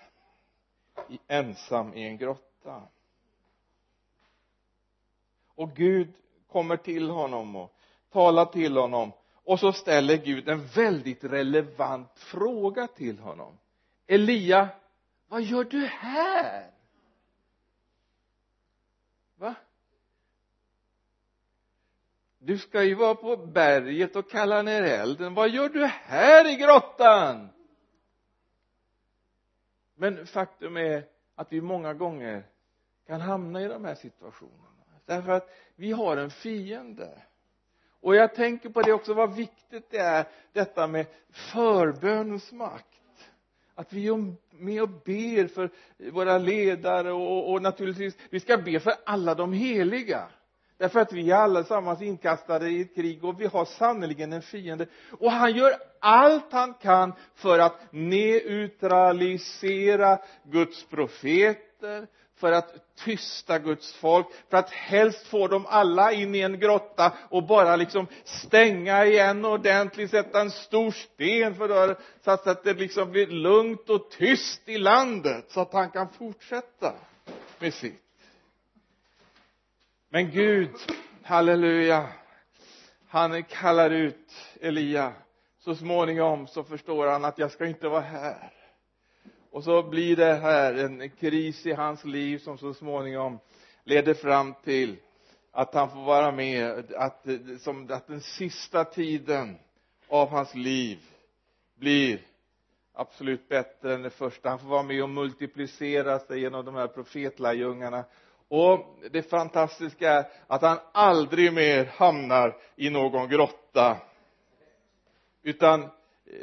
ensam 1.28 1.94
i 1.94 2.08
en 2.08 2.18
grotta 2.18 2.82
och 5.56 5.76
Gud 5.76 6.14
kommer 6.52 6.78
till 6.78 7.10
honom 7.10 7.56
och 7.56 7.76
talar 8.12 8.46
till 8.46 8.78
honom. 8.78 9.12
Och 9.34 9.60
så 9.60 9.74
ställer 9.74 10.18
Gud 10.18 10.50
en 10.50 10.68
väldigt 10.68 11.24
relevant 11.24 12.12
fråga 12.16 12.88
till 12.88 13.20
honom. 13.20 13.58
Elia 14.08 14.70
vad 15.34 15.42
gör 15.42 15.64
du 15.64 15.86
här? 15.86 16.72
Va? 19.36 19.56
Du 22.38 22.58
ska 22.58 22.84
ju 22.84 22.96
vara 22.96 23.16
på 23.16 23.38
berget 23.38 24.16
och 24.16 24.30
kalla 24.32 24.62
ner 24.62 24.84
elden. 24.84 25.34
Vad 25.34 25.50
gör 25.50 25.70
du 25.70 25.86
här 25.86 26.54
i 26.54 26.56
grottan? 26.56 27.50
Men 29.96 30.28
faktum 30.28 30.78
är 30.78 31.08
att 31.36 31.54
vi 31.54 31.62
många 31.62 31.94
gånger 31.94 32.48
kan 33.08 33.22
hamna 33.22 33.62
i 33.62 33.68
de 33.68 33.86
här 33.86 33.96
situationerna 33.96 34.73
därför 35.06 35.32
att 35.32 35.50
vi 35.76 35.92
har 35.92 36.18
en 36.18 36.30
fiende. 36.30 37.22
Och 38.02 38.16
jag 38.16 38.36
tänker 38.36 38.70
på 38.70 38.82
det 38.82 38.94
också 38.94 39.14
vad 39.14 39.36
viktigt 39.36 39.90
det 39.90 39.98
är 39.98 40.26
detta 40.54 40.88
med 40.88 41.06
förbönens 41.30 42.52
makt 42.52 42.88
att 43.76 43.94
vi 43.94 44.08
är 44.08 44.34
med 44.52 44.82
och 44.82 44.90
ber 44.90 45.48
för 45.48 45.70
våra 46.12 46.38
ledare 46.38 47.12
och, 47.12 47.52
och 47.52 47.62
naturligtvis 47.62 48.18
vi 48.30 48.40
ska 48.40 48.58
be 48.58 48.80
för 48.80 48.94
alla 49.06 49.36
de 49.36 49.54
heliga. 49.54 50.28
Därför 50.78 51.00
att 51.00 51.14
vi 51.14 51.32
är 51.32 51.36
allesammans 51.36 52.02
inkastade 52.02 52.70
i 52.70 52.82
ett 52.82 52.96
krig 52.96 53.24
och 53.24 53.42
vi 53.42 53.46
har 53.46 53.66
sannerligen 53.66 54.34
en 54.34 54.42
fiende. 54.42 54.88
Och 55.12 55.32
han 55.32 55.56
gör 55.56 55.74
allt 56.00 56.52
han 56.52 56.74
kan 56.74 57.14
för 57.36 57.60
att 57.60 57.80
neutralisera 57.92 60.20
Guds 60.44 60.86
profeter 60.86 62.08
för 62.44 62.52
att 62.52 62.96
tysta 62.96 63.60
Guds 63.60 63.94
folk 63.94 64.28
för 64.50 64.58
att 64.58 64.70
helst 64.70 65.28
få 65.28 65.48
dem 65.48 65.66
alla 65.70 66.12
in 66.12 66.36
i 66.36 66.40
en 66.40 66.60
grotta 66.60 67.14
och 67.30 67.44
bara 67.44 67.76
liksom 67.76 68.08
stänga 68.24 69.06
igen 69.06 69.46
ordentligt 69.46 70.12
sätta 70.12 70.42
en 70.42 70.52
stor 70.52 70.92
sten 70.92 71.56
för 71.56 71.68
dörren 71.68 71.96
så 72.24 72.32
att 72.32 72.64
det 72.64 72.74
liksom 72.74 73.12
blir 73.12 73.28
lugnt 73.28 73.90
och 73.90 74.12
tyst 74.12 74.70
i 74.70 74.78
landet 74.78 75.46
så 75.52 75.62
att 75.62 75.74
han 75.74 75.92
kan 75.92 76.10
fortsätta 76.10 76.94
med 77.60 77.74
sitt. 77.74 78.02
Men 80.10 80.32
Gud 80.32 80.76
halleluja 81.24 82.08
han 83.08 83.44
kallar 83.44 83.90
ut 83.90 84.32
Elia. 84.62 85.14
Så 85.60 85.76
småningom 85.76 86.48
så 86.48 86.64
förstår 86.64 87.08
han 87.08 87.26
att 87.26 87.38
jag 87.38 87.52
ska 87.52 87.66
inte 87.66 87.88
vara 87.88 88.02
här 88.02 88.54
och 89.54 89.64
så 89.64 89.84
blir 89.84 90.16
det 90.16 90.34
här 90.34 90.74
en 90.74 91.10
kris 91.10 91.66
i 91.66 91.74
hans 91.74 92.06
liv 92.06 92.38
som 92.38 92.58
så 92.58 92.74
småningom 92.74 93.40
leder 93.84 94.14
fram 94.14 94.54
till 94.64 94.98
att 95.52 95.74
han 95.74 95.90
får 95.90 96.04
vara 96.04 96.32
med 96.32 96.94
att, 96.96 97.28
som, 97.60 97.92
att 97.92 98.08
den 98.08 98.22
sista 98.22 98.86
tiden 98.86 99.58
av 100.08 100.30
hans 100.30 100.56
liv 100.56 101.00
blir 101.76 102.22
absolut 102.94 103.50
bättre 103.50 103.94
än 103.94 104.02
det 104.02 104.10
första. 104.10 104.50
Han 104.50 104.60
får 104.60 104.68
vara 104.68 104.84
med 104.84 105.04
och 105.04 105.10
multiplicera 105.10 106.20
sig 106.20 106.40
genom 106.40 106.66
de 106.66 106.76
här 106.76 106.88
profetlärjungarna 106.88 108.04
och 108.48 109.00
det 109.12 109.24
fantastiska 109.24 110.12
är 110.12 110.26
att 110.48 110.62
han 110.62 110.78
aldrig 110.92 111.54
mer 111.54 111.86
hamnar 111.86 112.56
i 112.76 112.90
någon 112.90 113.30
grotta 113.30 113.98
utan 115.44 115.90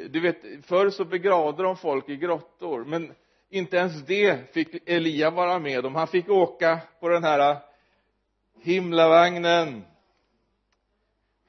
du 0.09 0.19
vet 0.19 0.65
förr 0.65 0.89
så 0.89 1.05
begravde 1.05 1.63
de 1.63 1.77
folk 1.77 2.09
i 2.09 2.15
grottor 2.15 2.85
men 2.85 3.13
inte 3.49 3.77
ens 3.77 4.05
det 4.05 4.53
fick 4.53 4.89
Elia 4.89 5.29
vara 5.29 5.59
med 5.59 5.85
om. 5.85 5.95
Han 5.95 6.07
fick 6.07 6.29
åka 6.29 6.79
på 6.99 7.09
den 7.09 7.23
här 7.23 7.51
äh, 7.51 7.57
himlavagnen. 8.59 9.83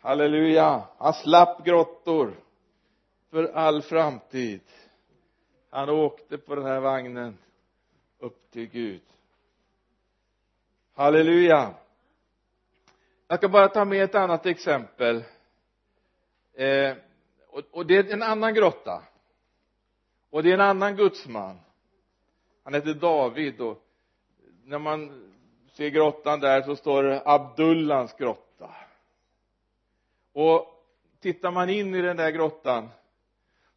Halleluja. 0.00 0.82
Han 0.98 1.14
slapp 1.14 1.64
grottor 1.64 2.34
för 3.30 3.44
all 3.44 3.82
framtid. 3.82 4.60
Han 5.70 5.90
åkte 5.90 6.38
på 6.38 6.54
den 6.54 6.64
här 6.64 6.80
vagnen 6.80 7.38
upp 8.18 8.50
till 8.50 8.66
Gud. 8.66 9.02
Halleluja. 10.94 11.74
Jag 13.28 13.38
ska 13.38 13.48
bara 13.48 13.68
ta 13.68 13.84
med 13.84 14.04
ett 14.04 14.14
annat 14.14 14.46
exempel. 14.46 15.24
Eh, 16.54 16.96
och, 17.52 17.62
och 17.70 17.86
det 17.86 17.96
är 17.96 18.12
en 18.12 18.22
annan 18.22 18.54
grotta. 18.54 19.02
Och 20.30 20.42
det 20.42 20.50
är 20.50 20.54
en 20.54 20.60
annan 20.60 20.96
gudsman. 20.96 21.58
Han 22.64 22.74
heter 22.74 22.94
David 22.94 23.60
och 23.60 23.82
när 24.64 24.78
man 24.78 25.30
ser 25.72 25.88
grottan 25.88 26.40
där 26.40 26.62
så 26.62 26.76
står 26.76 27.02
det 27.02 27.22
Abdullans 27.24 28.16
grotta. 28.16 28.70
Och 30.32 30.66
tittar 31.20 31.50
man 31.50 31.70
in 31.70 31.94
i 31.94 32.02
den 32.02 32.16
där 32.16 32.30
grottan 32.30 32.88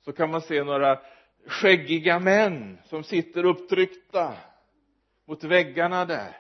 så 0.02 0.14
kan 0.14 0.32
man 0.32 0.42
se 0.42 0.64
några 0.64 1.00
skäggiga 1.48 2.20
män 2.20 2.78
som 2.86 3.04
sitter 3.04 3.46
upptryckta 3.46 4.34
mot 5.26 5.44
väggarna 5.44 6.06
där. 6.06 6.38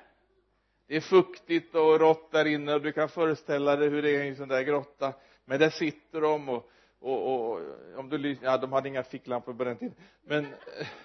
Det 0.87 0.95
är 0.95 1.01
fuktigt 1.01 1.75
och 1.75 1.99
rått 1.99 2.31
där 2.31 2.45
inne 2.45 2.73
och 2.73 2.81
du 2.81 2.91
kan 2.91 3.09
föreställa 3.09 3.75
dig 3.75 3.89
hur 3.89 4.01
det 4.01 4.15
är 4.15 4.23
i 4.23 4.29
en 4.29 4.35
sån 4.35 4.47
där 4.47 4.61
grotta. 4.61 5.13
Men 5.45 5.59
där 5.59 5.69
sitter 5.69 6.21
de 6.21 6.49
och, 6.49 6.69
och, 7.05 7.51
och 7.51 7.61
om 7.95 8.09
du 8.09 8.17
lyssnar, 8.17 8.51
ja 8.51 8.57
de 8.57 8.73
hade 8.73 8.89
inga 8.89 9.03
ficklampor 9.03 9.53
på 9.53 9.63
den 9.63 9.77
tiden. 9.77 9.95
Men 10.23 10.47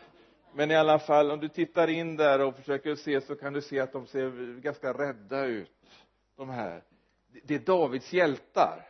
men 0.55 0.71
i 0.71 0.77
alla 0.77 0.99
fall 0.99 1.31
om 1.31 1.41
du 1.41 1.49
tittar 1.49 1.89
in 1.89 2.17
där 2.17 2.41
och 2.41 2.57
försöker 2.57 2.95
se 2.95 3.21
så 3.21 3.37
kan 3.37 3.53
du 3.53 3.63
se 3.63 3.81
att 3.81 3.93
de 3.93 4.07
ser 4.07 4.61
ganska 4.61 4.93
rädda 4.93 5.45
ut 5.45 5.71
de 6.37 6.51
här. 6.51 6.83
Det 7.45 7.55
är 7.55 7.59
Davids 7.59 8.13
hjältar. 8.13 8.87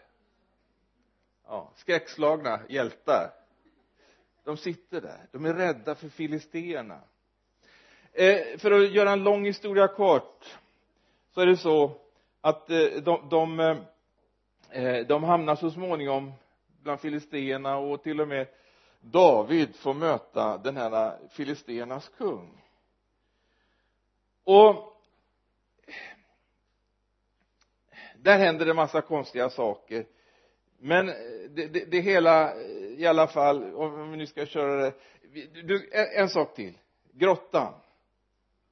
Ja 1.46 1.72
skräckslagna 1.76 2.60
hjältar. 2.68 3.30
De 4.44 4.56
sitter 4.56 5.00
där. 5.00 5.26
De 5.32 5.44
är 5.44 5.54
rädda 5.54 5.94
för 5.94 6.08
filisterna. 6.08 7.00
Eh, 8.12 8.58
för 8.58 8.70
att 8.70 8.90
göra 8.90 9.10
en 9.10 9.24
lång 9.24 9.44
historia 9.44 9.88
kort 9.88 10.58
så 11.34 11.40
är 11.40 11.46
det 11.46 11.56
så 11.56 11.92
att 12.40 12.70
eh, 12.70 12.86
de, 13.02 13.28
de, 13.30 13.60
eh, 13.60 13.76
eh 14.70 15.06
de 15.06 15.24
hamnar 15.24 15.56
så 15.56 15.70
småningom 15.70 16.32
bland 16.82 17.00
filisterna 17.00 17.76
och 17.76 18.02
till 18.02 18.20
och 18.20 18.28
med 18.28 18.46
David 19.00 19.76
får 19.76 19.94
möta 19.94 20.58
den 20.58 20.76
här 20.76 21.18
filisternas 21.28 22.08
kung. 22.08 22.64
Och 24.44 24.96
där 28.16 28.38
händer 28.38 28.66
det 28.66 28.74
massa 28.74 29.00
konstiga 29.00 29.50
saker. 29.50 30.06
Men 30.78 31.06
det, 31.06 31.66
det, 31.66 31.90
det 31.90 32.00
hela 32.00 32.60
i 32.96 33.06
alla 33.06 33.26
fall 33.26 33.74
om 33.74 34.10
vi 34.10 34.16
nu 34.16 34.26
ska 34.26 34.46
köra 34.46 34.82
det. 34.82 34.92
Du, 35.62 35.90
en, 35.92 36.22
en 36.22 36.28
sak 36.28 36.54
till. 36.54 36.78
Grottan. 37.12 37.74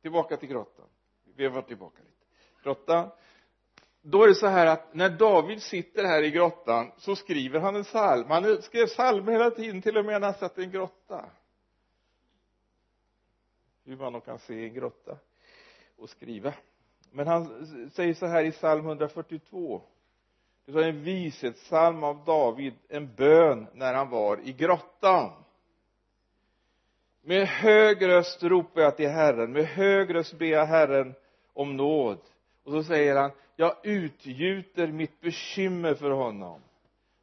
Tillbaka 0.03 0.37
till 0.37 0.49
grottan. 0.49 0.87
Vi 1.37 1.45
har 1.45 1.51
varit 1.51 1.69
tillbaka 1.69 1.99
lite. 1.99 2.27
Grottan 2.63 3.11
då 4.03 4.23
är 4.23 4.29
det 4.29 4.35
så 4.35 4.47
här 4.47 4.67
att 4.67 4.95
när 4.95 5.11
David 5.11 5.63
sitter 5.63 6.05
här 6.05 6.23
i 6.23 6.31
grottan 6.31 6.93
så 6.97 7.17
skriver 7.17 7.61
han 7.61 7.77
en 7.77 7.85
psalm. 7.85 8.31
Han 8.31 8.63
skrev 8.63 8.87
psalmer 8.87 9.33
hela 9.33 9.51
tiden 9.51 9.83
till 9.83 9.97
och 9.97 10.05
med 10.05 10.21
när 10.21 10.29
han 10.29 10.39
satt 10.39 10.59
i 10.59 10.63
en 10.63 10.71
grotta. 10.71 11.25
Hur 13.85 13.97
man 13.97 14.21
kan 14.21 14.39
se 14.39 14.55
i 14.55 14.65
en 14.65 14.75
grotta 14.75 15.19
och 15.97 16.11
skriva. 16.11 16.55
Men 17.11 17.27
han 17.27 17.67
säger 17.95 18.15
så 18.15 18.27
här 18.27 18.45
i 18.45 18.53
psalm 18.53 18.87
142 18.87 19.83
det 20.69 20.75
var 20.75 20.83
en 20.83 21.03
vishetssalm 21.03 22.05
av 22.05 22.25
David 22.25 22.75
en 22.89 23.15
bön 23.15 23.67
när 23.73 23.95
han 23.95 24.11
var 24.11 24.41
i 24.45 24.53
grottan. 24.53 25.33
Med 27.23 27.47
hög 27.47 28.09
röst 28.09 28.43
ropar 28.43 28.81
jag 28.81 28.97
till 28.97 29.09
Herren 29.09 29.53
med 29.53 29.65
hög 29.65 30.15
röst 30.15 30.39
ber 30.39 30.47
jag 30.47 30.67
Herren 30.67 31.15
om 31.53 31.77
nåd 31.77 32.19
och 32.69 32.75
så 32.75 32.83
säger 32.83 33.17
han 33.17 33.31
jag 33.57 33.77
utgjuter 33.83 34.87
mitt 34.87 35.21
bekymmer 35.21 35.95
för 35.95 36.11
honom. 36.11 36.61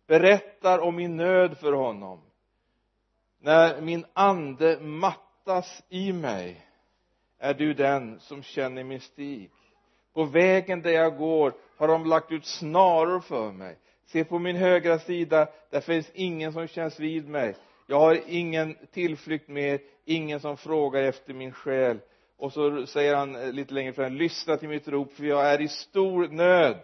Berättar 0.08 0.80
om 0.80 0.96
min 0.96 1.18
nöd 1.18 1.58
för 1.58 1.74
honom. 1.74 2.22
När 3.40 3.82
min 3.82 4.06
ande 4.14 4.80
mattas 4.82 5.84
i 5.90 6.14
mig 6.14 6.66
är 7.40 7.54
du 7.54 7.74
den 7.74 8.20
som 8.20 8.44
känner 8.44 8.84
min 8.84 9.00
stig. 9.00 9.52
På 10.14 10.24
vägen 10.24 10.82
där 10.82 10.92
jag 10.92 11.18
går 11.18 11.54
har 11.78 11.88
de 11.88 12.06
lagt 12.06 12.32
ut 12.32 12.46
snaror 12.46 13.20
för 13.20 13.52
mig. 13.52 13.78
Se 14.06 14.24
på 14.24 14.40
min 14.40 14.56
högra 14.56 15.00
sida 15.00 15.48
där 15.70 15.82
finns 15.82 16.12
ingen 16.14 16.54
som 16.54 16.68
känns 16.68 17.00
vid 17.00 17.30
mig. 17.30 17.56
Jag 17.88 18.00
har 18.00 18.20
ingen 18.28 18.78
tillflykt 18.92 19.48
mer 19.48 19.80
ingen 20.06 20.40
som 20.40 20.58
frågar 20.58 21.04
efter 21.04 21.34
min 21.34 21.52
själ 21.52 22.00
och 22.38 22.54
så 22.54 22.86
säger 22.86 23.16
han 23.16 23.36
eh, 23.36 23.52
lite 23.52 23.74
längre 23.74 23.94
fram 23.94 24.14
lyssna 24.14 24.58
till 24.58 24.70
mitt 24.70 24.88
rop 24.88 25.14
för 25.14 25.24
jag 25.24 25.52
är 25.54 25.62
i 25.62 25.68
stor 25.68 26.28
nöd. 26.28 26.80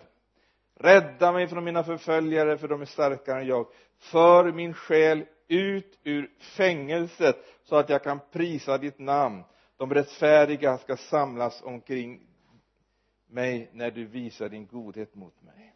Rädda 0.76 1.32
mig 1.32 1.48
från 1.48 1.64
mina 1.64 1.84
förföljare 1.84 2.58
för 2.58 2.68
de 2.68 2.82
är 2.82 2.86
starkare 2.86 3.42
än 3.42 3.48
jag. 3.48 3.68
För 3.98 4.52
min 4.52 4.74
själ 4.74 5.26
ut 5.48 6.00
ur 6.04 6.32
fängelset 6.40 7.36
så 7.64 7.76
att 7.76 7.90
jag 7.90 8.04
kan 8.04 8.20
prisa 8.32 8.78
ditt 8.78 9.00
namn. 9.00 9.44
De 9.78 9.94
rättfärdiga 9.94 10.78
ska 10.78 10.98
samlas 10.98 11.62
omkring 11.62 12.28
mig 13.28 13.70
när 13.74 13.92
du 13.92 14.06
visar 14.06 14.50
din 14.50 14.68
godhet 14.68 15.16
mot 15.16 15.42
mig. 15.42 15.74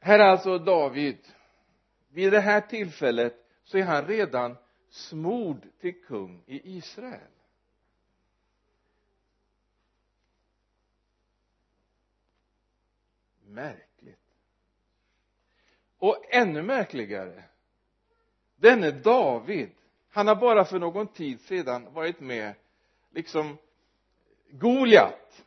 Här 0.00 0.18
är 0.18 0.24
alltså 0.24 0.58
David. 0.58 1.18
Vid 2.08 2.32
det 2.32 2.40
här 2.40 2.60
tillfället 2.60 3.34
så 3.64 3.78
är 3.78 3.82
han 3.82 4.06
redan 4.06 4.56
smord 4.94 5.66
till 5.80 6.02
kung 6.04 6.42
i 6.46 6.76
Israel. 6.76 7.20
Märkligt. 13.46 14.18
Och 15.98 16.24
ännu 16.30 16.62
märkligare 16.62 17.44
denne 18.56 18.90
David 18.90 19.70
han 20.10 20.28
har 20.28 20.36
bara 20.36 20.64
för 20.64 20.78
någon 20.78 21.06
tid 21.06 21.40
sedan 21.40 21.92
varit 21.92 22.20
med 22.20 22.54
liksom 23.10 23.58
Goliat 24.50 25.44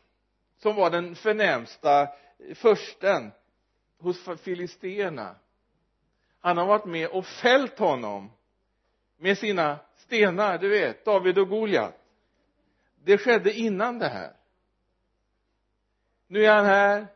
som 0.58 0.76
var 0.76 0.90
den 0.90 1.16
förnämsta 1.16 2.08
försten 2.56 3.32
hos 3.98 4.42
filisterna. 4.42 5.36
Han 6.40 6.58
har 6.58 6.66
varit 6.66 6.86
med 6.86 7.10
och 7.10 7.26
fällt 7.26 7.80
honom 7.80 8.32
med 9.18 9.38
sina 9.38 9.80
stenar, 9.96 10.58
du 10.58 10.70
vet, 10.70 11.06
David 11.06 11.38
och 11.38 11.50
Goliat. 11.50 11.94
Det 13.04 13.18
skedde 13.18 13.54
innan 13.54 14.00
det 14.00 14.08
här. 14.08 14.34
Nu 16.28 16.46
är 16.46 16.56
han 16.56 16.66
här 16.66 17.08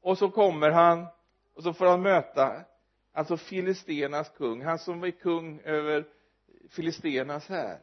och 0.00 0.18
så 0.18 0.30
kommer 0.30 0.70
han 0.70 1.06
och 1.54 1.62
så 1.62 1.72
får 1.72 1.86
han 1.86 2.02
möta 2.02 2.64
alltså 3.12 3.36
filisternas 3.36 4.28
kung, 4.28 4.62
han 4.62 4.78
som 4.78 5.04
är 5.04 5.10
kung 5.10 5.60
över 5.60 6.04
filisternas 6.70 7.48
här. 7.48 7.78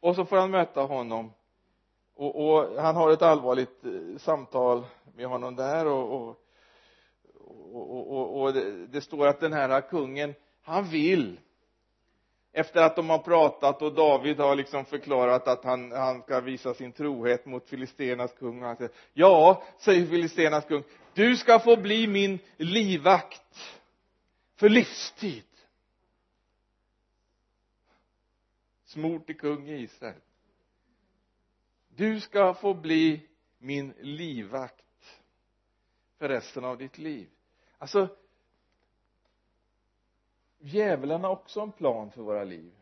Och 0.00 0.14
så 0.14 0.24
får 0.24 0.36
han 0.36 0.50
möta 0.50 0.80
honom 0.80 1.32
och, 2.14 2.46
och 2.46 2.82
han 2.82 2.96
har 2.96 3.10
ett 3.10 3.22
allvarligt 3.22 3.84
eh, 3.84 4.18
samtal 4.18 4.84
med 5.14 5.26
honom 5.26 5.56
där 5.56 5.86
och, 5.86 6.12
och, 6.12 6.40
och, 7.74 8.40
och 8.40 8.52
det, 8.52 8.86
det 8.86 9.00
står 9.00 9.26
att 9.26 9.40
den 9.40 9.52
här 9.52 9.80
kungen 9.80 10.34
han 10.66 10.84
vill. 10.84 11.40
Efter 12.52 12.82
att 12.82 12.96
de 12.96 13.10
har 13.10 13.18
pratat 13.18 13.82
och 13.82 13.94
David 13.94 14.38
har 14.38 14.56
liksom 14.56 14.84
förklarat 14.84 15.48
att 15.48 15.64
han, 15.64 15.92
han 15.92 16.22
ska 16.22 16.40
visa 16.40 16.74
sin 16.74 16.92
trohet 16.92 17.46
mot 17.46 17.68
filisternas 17.68 18.32
kung. 18.32 18.62
Och 18.62 18.66
han 18.66 18.76
säger 18.76 18.92
ja, 19.12 19.62
säger 19.78 20.06
filisternas 20.06 20.64
kung 20.64 20.82
du 21.14 21.36
ska 21.36 21.58
få 21.58 21.76
bli 21.76 22.06
min 22.06 22.38
livvakt 22.56 23.76
för 24.56 24.68
livstid. 24.68 25.44
Smord 28.84 29.26
till 29.26 29.38
kung 29.38 29.68
i 29.68 29.82
Israel. 29.82 30.20
Du 31.88 32.20
ska 32.20 32.54
få 32.54 32.74
bli 32.74 33.20
min 33.58 33.94
livvakt 34.00 34.84
för 36.18 36.28
resten 36.28 36.64
av 36.64 36.78
ditt 36.78 36.98
liv. 36.98 37.28
Alltså 37.78 38.08
djävulen 40.58 41.24
har 41.24 41.30
också 41.30 41.60
en 41.60 41.72
plan 41.72 42.10
för 42.10 42.22
våra 42.22 42.44
liv. 42.44 42.72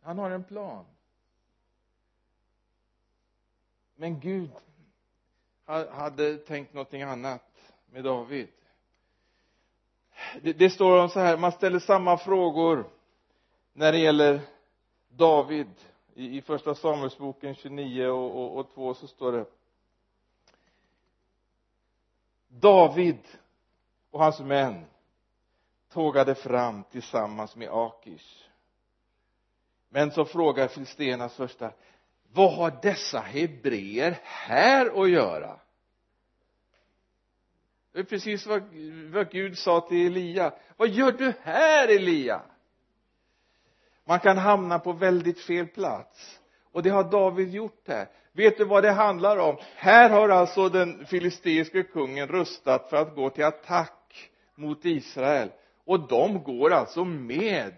Han 0.00 0.18
har 0.18 0.30
en 0.30 0.44
plan. 0.44 0.84
Men 3.94 4.20
Gud 4.20 4.50
hade 5.90 6.36
tänkt 6.38 6.74
någonting 6.74 7.02
annat 7.02 7.72
med 7.86 8.04
David. 8.04 8.48
Det, 10.42 10.52
det 10.52 10.70
står 10.70 11.08
så 11.08 11.20
här 11.20 11.36
man 11.36 11.52
ställer 11.52 11.78
samma 11.78 12.18
frågor 12.18 12.90
när 13.72 13.92
det 13.92 13.98
gäller 13.98 14.40
David. 15.08 15.70
I, 16.14 16.36
i 16.36 16.42
första 16.42 16.74
Samuelsboken 16.74 17.54
29 17.54 18.06
och, 18.06 18.36
och, 18.36 18.58
och 18.58 18.74
2 18.74 18.94
så 18.94 19.06
står 19.06 19.32
det 19.32 19.46
David 22.48 23.18
och 24.12 24.20
hans 24.20 24.40
män 24.40 24.84
tågade 25.92 26.34
fram 26.34 26.84
tillsammans 26.84 27.56
med 27.56 27.68
Akish 27.68 28.42
men 29.88 30.10
så 30.10 30.24
frågar 30.24 30.68
filisternas 30.68 31.34
första 31.34 31.72
vad 32.32 32.52
har 32.52 32.78
dessa 32.82 33.20
hebreer 33.20 34.18
här 34.22 35.02
att 35.02 35.10
göra? 35.10 35.60
Det 37.92 37.98
är 37.98 38.04
precis 38.04 38.46
vad, 38.46 38.62
vad 39.12 39.30
Gud 39.30 39.58
sa 39.58 39.80
till 39.80 40.06
Elia. 40.06 40.52
Vad 40.76 40.88
gör 40.88 41.12
du 41.12 41.32
här 41.42 41.88
Elia? 41.88 42.42
Man 44.04 44.20
kan 44.20 44.38
hamna 44.38 44.78
på 44.78 44.92
väldigt 44.92 45.40
fel 45.40 45.66
plats. 45.66 46.40
Och 46.72 46.82
det 46.82 46.90
har 46.90 47.04
David 47.04 47.54
gjort 47.54 47.88
här. 47.88 48.08
Vet 48.32 48.58
du 48.58 48.64
vad 48.64 48.82
det 48.82 48.92
handlar 48.92 49.36
om? 49.36 49.56
Här 49.74 50.10
har 50.10 50.28
alltså 50.28 50.68
den 50.68 51.06
filisteiske 51.06 51.82
kungen 51.82 52.28
rustat 52.28 52.90
för 52.90 52.96
att 52.96 53.14
gå 53.14 53.30
till 53.30 53.44
attack 53.44 54.01
mot 54.62 54.84
Israel. 54.84 55.50
Och 55.84 56.08
de 56.08 56.42
går 56.42 56.72
alltså 56.72 57.04
med 57.04 57.74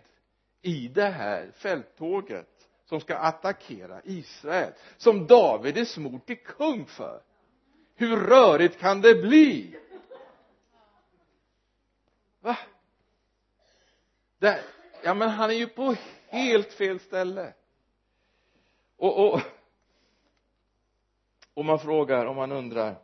i 0.63 0.89
det 0.89 1.09
här 1.09 1.51
fälttåget 1.55 2.69
som 2.85 3.01
ska 3.01 3.17
attackera 3.17 4.01
Israel 4.05 4.73
som 4.97 5.27
David 5.27 5.79
är 5.79 5.85
smort 5.85 6.27
till 6.27 6.45
kung 6.45 6.87
för. 6.87 7.23
Hur 7.95 8.17
rörigt 8.17 8.79
kan 8.79 9.01
det 9.01 9.15
bli? 9.15 9.77
Va? 12.41 12.59
Där, 14.39 14.61
ja 15.03 15.15
men 15.15 15.29
han 15.29 15.51
är 15.51 15.55
ju 15.55 15.67
på 15.67 15.97
helt 16.29 16.73
fel 16.73 17.01
ställe. 17.01 17.53
Och, 18.97 19.35
och 19.35 19.41
och 21.55 21.65
man 21.65 21.79
frågar 21.79 22.27
och 22.27 22.37
man 22.37 22.53
undrar 22.53 22.97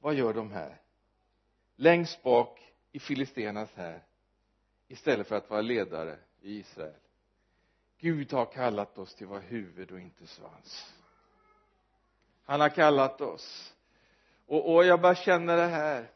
vad 0.00 0.14
gör 0.14 0.32
de 0.32 0.52
här? 0.52 0.80
Längst 1.76 2.22
bak 2.22 2.67
i 2.92 2.98
filisternas 2.98 3.74
här 3.74 4.02
istället 4.88 5.26
för 5.26 5.36
att 5.36 5.50
vara 5.50 5.60
ledare 5.60 6.18
i 6.40 6.58
Israel. 6.58 7.00
Gud 7.98 8.32
har 8.32 8.46
kallat 8.46 8.98
oss 8.98 9.14
till 9.14 9.26
att 9.26 9.30
vara 9.30 9.40
huvud 9.40 9.92
och 9.92 10.00
inte 10.00 10.26
svans. 10.26 10.94
Han 12.44 12.60
har 12.60 12.68
kallat 12.68 13.20
oss. 13.20 13.74
Och, 14.46 14.74
och 14.74 14.84
jag 14.84 15.00
bara 15.00 15.14
känner 15.14 15.56
det 15.56 15.66
här. 15.66 16.10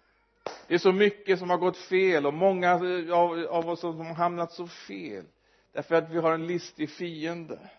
Det 0.67 0.75
är 0.75 0.79
så 0.79 0.93
mycket 0.93 1.39
som 1.39 1.51
har 1.51 1.57
gått 1.57 1.77
fel 1.77 2.27
och 2.27 2.35
många 2.35 2.73
av, 3.15 3.47
av 3.51 3.69
oss 3.69 3.81
som 3.81 3.99
har 4.01 4.15
hamnat 4.15 4.53
så 4.53 4.67
fel. 4.67 5.25
Därför 5.73 5.95
att 5.95 6.11
vi 6.11 6.19
har 6.19 6.33
en 6.33 6.47
listig 6.47 6.91
fiende. 6.91 7.71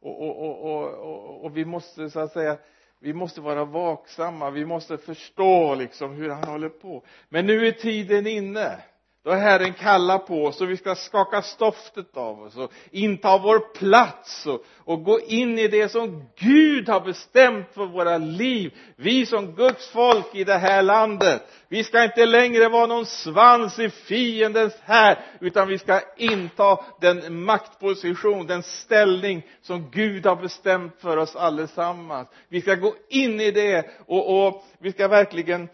Och, 0.00 0.22
och, 0.22 0.64
och, 0.64 0.94
och, 0.94 1.44
och 1.44 1.56
vi 1.56 1.64
måste 1.64 2.10
så 2.10 2.20
att 2.20 2.32
säga 2.32 2.58
vi 3.04 3.12
måste 3.12 3.40
vara 3.40 3.64
vaksamma, 3.64 4.50
vi 4.50 4.64
måste 4.64 4.98
förstå 4.98 5.74
liksom 5.74 6.12
hur 6.14 6.30
han 6.30 6.44
håller 6.44 6.68
på. 6.68 7.04
Men 7.28 7.46
nu 7.46 7.66
är 7.66 7.72
tiden 7.72 8.26
inne 8.26 8.78
då 9.24 9.32
Herren 9.32 9.72
kallar 9.72 10.18
på 10.18 10.44
oss 10.44 10.60
och 10.60 10.70
vi 10.70 10.76
ska 10.76 10.94
skaka 10.94 11.42
stoftet 11.42 12.16
av 12.16 12.42
oss 12.42 12.56
och 12.56 12.72
inta 12.90 13.38
vår 13.38 13.58
plats 13.74 14.46
och, 14.46 14.64
och 14.76 15.04
gå 15.04 15.20
in 15.20 15.58
i 15.58 15.68
det 15.68 15.88
som 15.88 16.24
Gud 16.36 16.88
har 16.88 17.00
bestämt 17.00 17.66
för 17.74 17.86
våra 17.86 18.18
liv. 18.18 18.74
Vi 18.96 19.26
som 19.26 19.52
Guds 19.54 19.88
folk 19.88 20.34
i 20.34 20.44
det 20.44 20.58
här 20.58 20.82
landet. 20.82 21.42
Vi 21.68 21.84
ska 21.84 22.04
inte 22.04 22.26
längre 22.26 22.68
vara 22.68 22.86
någon 22.86 23.06
svans 23.06 23.78
i 23.78 23.90
fiendens 23.90 24.74
här, 24.82 25.18
utan 25.40 25.68
vi 25.68 25.78
ska 25.78 26.00
inta 26.16 26.78
den 27.00 27.42
maktposition, 27.44 28.46
den 28.46 28.62
ställning 28.62 29.42
som 29.62 29.90
Gud 29.90 30.26
har 30.26 30.36
bestämt 30.36 31.00
för 31.00 31.16
oss 31.16 31.36
allesammans. 31.36 32.28
Vi 32.48 32.60
ska 32.60 32.74
gå 32.74 32.94
in 33.08 33.40
i 33.40 33.50
det 33.50 33.86
och, 34.06 34.46
och 34.46 34.64
vi 34.78 34.92
ska 34.92 35.08
verkligen 35.08 35.68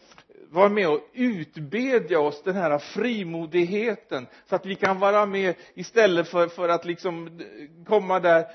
vara 0.50 0.68
med 0.68 0.88
och 0.88 1.00
utbedja 1.12 2.20
oss 2.20 2.42
den 2.42 2.56
här 2.56 2.78
frimodigheten 2.78 4.26
så 4.48 4.54
att 4.54 4.66
vi 4.66 4.74
kan 4.74 4.98
vara 4.98 5.26
med 5.26 5.54
istället 5.74 6.28
för, 6.28 6.48
för 6.48 6.68
att 6.68 6.84
liksom 6.84 7.40
komma 7.86 8.20
där. 8.20 8.46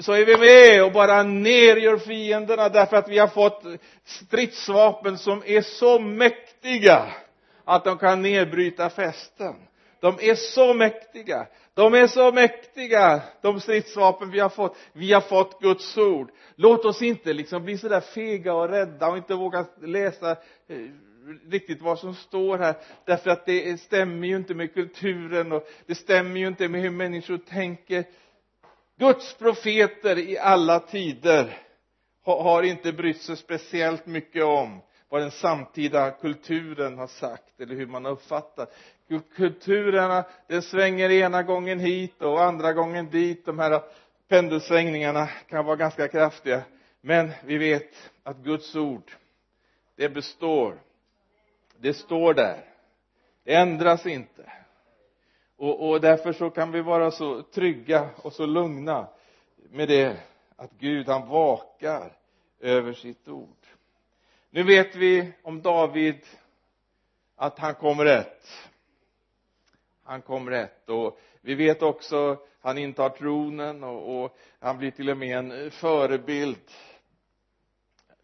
Så 0.00 0.12
är 0.12 0.24
vi 0.24 0.36
med 0.36 0.84
och 0.84 0.92
bara 0.92 1.22
nergör 1.22 1.96
fienderna 1.96 2.68
därför 2.68 2.96
att 2.96 3.08
vi 3.08 3.18
har 3.18 3.28
fått 3.28 3.62
stridsvapen 4.04 5.18
som 5.18 5.42
är 5.46 5.62
så 5.62 5.98
mäktiga 5.98 7.06
att 7.64 7.84
de 7.84 7.98
kan 7.98 8.22
nedbryta 8.22 8.90
fästen 8.90 9.54
de 10.00 10.18
är 10.20 10.34
så 10.34 10.74
mäktiga. 10.74 11.46
De 11.74 11.94
är 11.94 12.06
så 12.06 12.32
mäktiga 12.32 13.20
de 13.42 13.60
stridsvapen 13.60 14.30
vi 14.30 14.40
har 14.40 14.48
fått. 14.48 14.76
Vi 14.92 15.12
har 15.12 15.20
fått 15.20 15.60
Guds 15.60 15.98
ord. 15.98 16.30
Låt 16.54 16.84
oss 16.84 17.02
inte 17.02 17.32
liksom 17.32 17.64
bli 17.64 17.78
sådär 17.78 18.00
fega 18.00 18.54
och 18.54 18.68
rädda 18.68 19.08
och 19.08 19.16
inte 19.16 19.34
våga 19.34 19.66
läsa 19.82 20.30
eh, 20.30 20.36
riktigt 21.48 21.82
vad 21.82 21.98
som 21.98 22.14
står 22.14 22.58
här. 22.58 22.74
Därför 23.04 23.30
att 23.30 23.46
det 23.46 23.80
stämmer 23.80 24.26
ju 24.28 24.36
inte 24.36 24.54
med 24.54 24.74
kulturen 24.74 25.52
och 25.52 25.68
det 25.86 25.94
stämmer 25.94 26.40
ju 26.40 26.46
inte 26.46 26.68
med 26.68 26.80
hur 26.80 26.90
människor 26.90 27.38
tänker. 27.38 28.04
Guds 28.98 29.34
profeter 29.34 30.18
i 30.18 30.38
alla 30.38 30.80
tider 30.80 31.58
har 32.24 32.62
inte 32.62 32.92
brytt 32.92 33.20
sig 33.20 33.36
speciellt 33.36 34.06
mycket 34.06 34.44
om 34.44 34.80
vad 35.08 35.20
den 35.20 35.30
samtida 35.30 36.10
kulturen 36.10 36.98
har 36.98 37.06
sagt 37.06 37.60
eller 37.60 37.74
hur 37.74 37.86
man 37.86 38.04
har 38.04 38.12
uppfattat. 38.12 38.74
Kulturerna 39.36 40.24
den 40.46 40.62
svänger 40.62 41.10
ena 41.10 41.42
gången 41.42 41.80
hit 41.80 42.22
och 42.22 42.42
andra 42.42 42.72
gången 42.72 43.10
dit. 43.10 43.46
De 43.46 43.58
här 43.58 43.82
pendelsvängningarna 44.28 45.26
kan 45.26 45.64
vara 45.64 45.76
ganska 45.76 46.08
kraftiga. 46.08 46.62
Men 47.00 47.30
vi 47.44 47.58
vet 47.58 48.10
att 48.22 48.36
Guds 48.36 48.76
ord 48.76 49.10
det 49.96 50.08
består 50.08 50.78
det 51.80 51.94
står 51.94 52.34
där. 52.34 52.64
Det 53.44 53.54
ändras 53.54 54.06
inte. 54.06 54.52
Och, 55.56 55.90
och 55.90 56.00
därför 56.00 56.32
så 56.32 56.50
kan 56.50 56.72
vi 56.72 56.80
vara 56.80 57.10
så 57.10 57.42
trygga 57.42 58.10
och 58.16 58.32
så 58.32 58.46
lugna 58.46 59.08
med 59.70 59.88
det 59.88 60.16
att 60.56 60.70
Gud 60.78 61.08
han 61.08 61.28
vakar 61.28 62.16
över 62.60 62.92
sitt 62.92 63.28
ord. 63.28 63.66
Nu 64.50 64.62
vet 64.62 64.96
vi 64.96 65.32
om 65.42 65.62
David 65.62 66.26
att 67.36 67.58
han 67.58 67.74
kom 67.74 68.00
rätt. 68.00 68.46
Han 70.02 70.22
kom 70.22 70.50
rätt. 70.50 70.88
Och 70.88 71.20
vi 71.40 71.54
vet 71.54 71.82
också 71.82 72.38
han 72.60 72.78
intar 72.78 73.08
tronen 73.08 73.84
och, 73.84 74.22
och 74.24 74.38
han 74.58 74.78
blir 74.78 74.90
till 74.90 75.10
och 75.10 75.16
med 75.16 75.38
en 75.38 75.70
förebild 75.70 76.70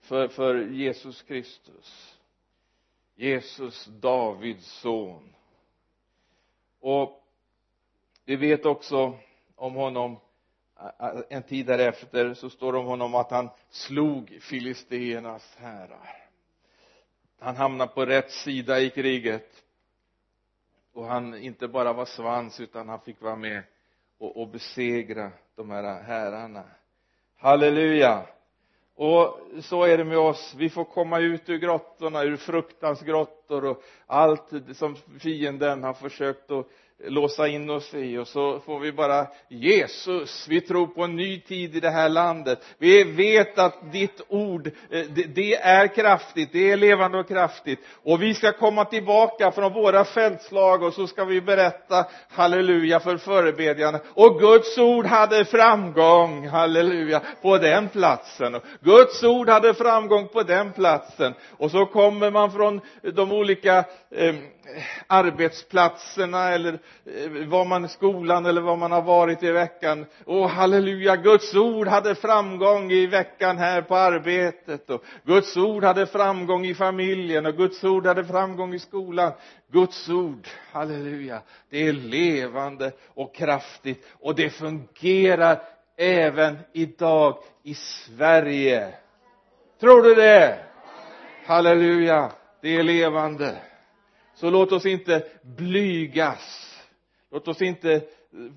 för, 0.01 0.29
för 0.29 0.55
Jesus 0.55 1.23
Kristus. 1.23 2.16
Jesus 3.17 3.85
Davids 3.85 4.67
son. 4.67 5.35
Och 6.81 7.23
vi 8.25 8.37
vet 8.37 8.67
också 8.67 9.19
om 9.55 9.75
honom 9.75 10.17
en 11.29 11.43
tid 11.43 11.67
därefter 11.67 12.35
så 12.35 12.51
står 12.51 12.73
det 12.73 12.79
om 12.79 12.87
honom 12.87 13.15
att 13.15 13.31
han 13.31 13.49
slog 13.71 14.39
filisteernas 14.41 15.57
härar. 15.57 16.29
Han 17.39 17.57
hamnade 17.57 17.93
på 17.93 18.07
rätt 18.07 18.31
sida 18.31 18.81
i 18.81 18.91
kriget. 18.91 19.63
Och 20.93 21.05
han 21.05 21.35
inte 21.35 21.69
bara 21.69 21.93
var 21.93 22.05
svans 22.05 22.61
utan 22.61 22.89
han 22.89 23.01
fick 23.01 23.21
vara 23.21 23.37
med 23.37 23.63
och, 24.19 24.37
och 24.37 24.49
besegra 24.49 25.33
de 25.55 25.71
här 25.71 26.03
herrarna 26.03 26.65
halleluja! 27.37 28.27
Och 28.97 29.39
så 29.63 29.85
är 29.85 29.99
det 29.99 30.05
med 30.05 30.19
oss. 30.19 30.55
Vi 30.59 30.71
får 30.71 30.85
komma 30.85 31.19
ut 31.19 31.49
ur 31.49 31.59
grottorna 31.59 32.23
ur 32.25 32.37
fruktans 32.37 33.01
grottor 33.01 33.65
och 33.65 33.83
allt 34.07 34.53
som 34.75 34.97
fienden 35.21 35.83
har 35.83 35.95
försökt 35.95 36.51
att 36.51 36.67
låsa 37.05 37.49
in 37.49 37.71
oss 37.71 37.95
i 37.95 38.19
och 38.19 38.29
så 38.29 38.61
får 38.61 38.81
vi 38.81 38.93
bara 38.93 39.27
Jesus, 39.49 40.47
vi 40.49 40.61
tror 40.61 40.87
på 40.87 41.05
en 41.05 41.17
ny 41.17 41.41
tid 41.41 41.77
i 41.77 41.81
det 41.81 41.91
här 41.91 42.09
landet. 42.09 42.65
Vi 42.79 43.05
vet 43.05 43.59
att 43.59 43.93
ditt 43.93 44.21
ord, 44.29 44.67
eh, 44.91 45.05
det 45.35 45.55
är 45.55 45.87
kraftigt, 45.95 46.49
det 46.53 46.71
är 46.71 46.77
levande 46.77 47.19
och 47.19 47.29
kraftigt. 47.29 47.81
Och 48.03 48.23
vi 48.23 48.35
ska 48.35 48.53
komma 48.53 48.85
tillbaka 48.85 49.53
från 49.53 49.73
våra 49.73 50.05
fältslag 50.05 50.83
och 50.83 50.93
så 50.95 51.07
ska 51.07 51.25
vi 51.25 51.41
berätta 51.41 52.07
halleluja 52.29 53.01
för 53.01 53.17
förebedjarna. 53.17 54.01
Och 54.15 54.41
Guds 54.41 54.79
ord 54.79 55.07
hade 55.07 55.45
framgång, 55.45 56.49
halleluja, 56.49 57.23
på 57.43 57.59
den 57.59 57.89
platsen. 57.89 58.55
Och 58.55 58.63
Guds 58.81 59.25
ord 59.25 59.49
hade 59.49 59.75
framgång 59.75 60.29
på 60.29 60.43
den 60.43 60.73
platsen. 60.73 61.35
Och 61.51 61.71
så 61.71 61.87
kommer 61.87 62.31
man 62.31 62.53
från 62.53 62.81
de 63.03 63.33
olika 63.33 63.85
eh, 64.11 64.35
arbetsplatserna 65.07 66.49
eller 66.49 66.79
Eh, 67.07 67.49
var 67.49 67.65
man 67.65 67.85
i 67.85 67.89
skolan 67.89 68.47
eller 68.47 68.61
var 68.61 68.77
man 68.77 68.93
har 68.93 69.03
varit 69.03 69.43
i 69.43 69.51
veckan. 69.51 70.07
Och 70.25 70.51
halleluja, 70.51 71.17
Guds 71.17 71.55
ord 71.55 71.89
hade 71.89 72.15
framgång 72.15 72.91
i 72.91 73.07
veckan 73.07 73.59
här 73.59 73.83
på 73.83 73.97
arbetet 73.97 74.91
och 74.91 75.05
Guds 75.25 75.57
ord 75.57 75.85
hade 75.85 76.07
framgång 76.07 76.67
i 76.67 76.75
familjen 76.75 77.47
och 77.47 77.57
Guds 77.57 77.85
ord 77.85 78.07
hade 78.07 78.25
framgång 78.25 78.75
i 78.75 78.79
skolan. 78.79 79.33
Guds 79.73 80.09
ord, 80.09 80.49
halleluja, 80.73 81.41
det 81.71 81.89
är 81.89 81.93
levande 81.93 82.93
och 83.15 83.35
kraftigt 83.35 84.07
och 84.21 84.35
det 84.35 84.51
fungerar 84.51 85.63
även 85.97 86.59
idag 86.73 87.39
i 87.63 87.75
Sverige. 87.75 88.95
Tror 89.81 90.03
du 90.03 90.15
det? 90.15 90.59
Halleluja, 91.47 92.31
det 92.63 92.77
är 92.77 92.83
levande 92.83 93.57
så 94.37 94.51
låt 94.51 94.73
oss 94.73 94.87
inte 94.87 95.23
blygas 95.43 96.76
låt 97.37 97.49
oss 97.49 97.63
inte 97.63 98.09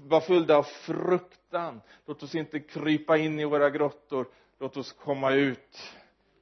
vara 0.08 0.22
fyllda 0.22 0.58
av 0.58 0.64
fruktan. 0.64 1.82
Låt 2.06 2.24
oss 2.24 2.36
inte 2.36 2.60
krypa 2.60 3.18
in 3.18 3.40
i 3.40 3.46
våra 3.46 3.70
grottor. 3.70 4.28
Låt 4.60 4.78
oss 4.78 4.92
komma 4.92 5.32
ut 5.32 5.94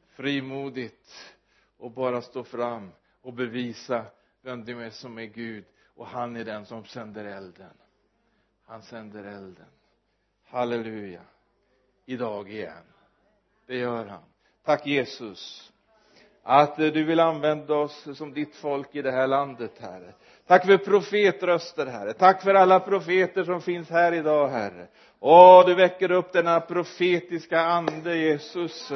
frimodigt 0.08 1.36
och 1.78 1.92
bara 1.92 2.22
stå 2.22 2.44
fram 2.44 2.92
och 3.22 3.34
bevisa 3.34 4.06
vem 4.42 4.66
det 4.66 4.72
är 4.72 4.90
som 4.90 5.18
är 5.18 5.26
Gud. 5.26 5.66
Och 5.96 6.08
han 6.08 6.36
är 6.36 6.46
den 6.46 6.66
som 6.66 6.86
sänder 6.86 7.26
elden. 7.26 7.74
Han 8.66 8.82
sänder 8.82 9.24
elden. 9.24 9.72
Halleluja. 10.46 11.22
Idag 12.06 12.52
igen. 12.52 12.84
Det 13.66 13.78
gör 13.78 14.06
han. 14.06 14.24
Tack 14.64 14.88
Jesus 14.88 15.74
att 16.50 16.80
eh, 16.80 16.86
du 16.86 17.04
vill 17.04 17.20
använda 17.20 17.74
oss 17.76 18.08
som 18.18 18.34
ditt 18.34 18.56
folk 18.56 18.96
i 18.96 19.02
det 19.02 19.12
här 19.12 19.28
landet, 19.28 19.72
Herre. 19.80 20.14
Tack 20.48 20.66
för 20.66 20.78
profetröster, 20.78 21.86
Herre. 21.86 22.14
Tack 22.14 22.44
för 22.44 22.54
alla 22.54 22.80
profeter 22.80 23.44
som 23.44 23.62
finns 23.62 23.90
här 23.90 24.12
idag, 24.12 24.48
Herre. 24.48 24.88
Åh, 25.20 25.66
du 25.66 25.76
väcker 25.76 26.12
upp 26.12 26.34
denna 26.34 26.60
profetiska 26.60 27.60
ande, 27.60 28.18
Jesus. 28.18 28.92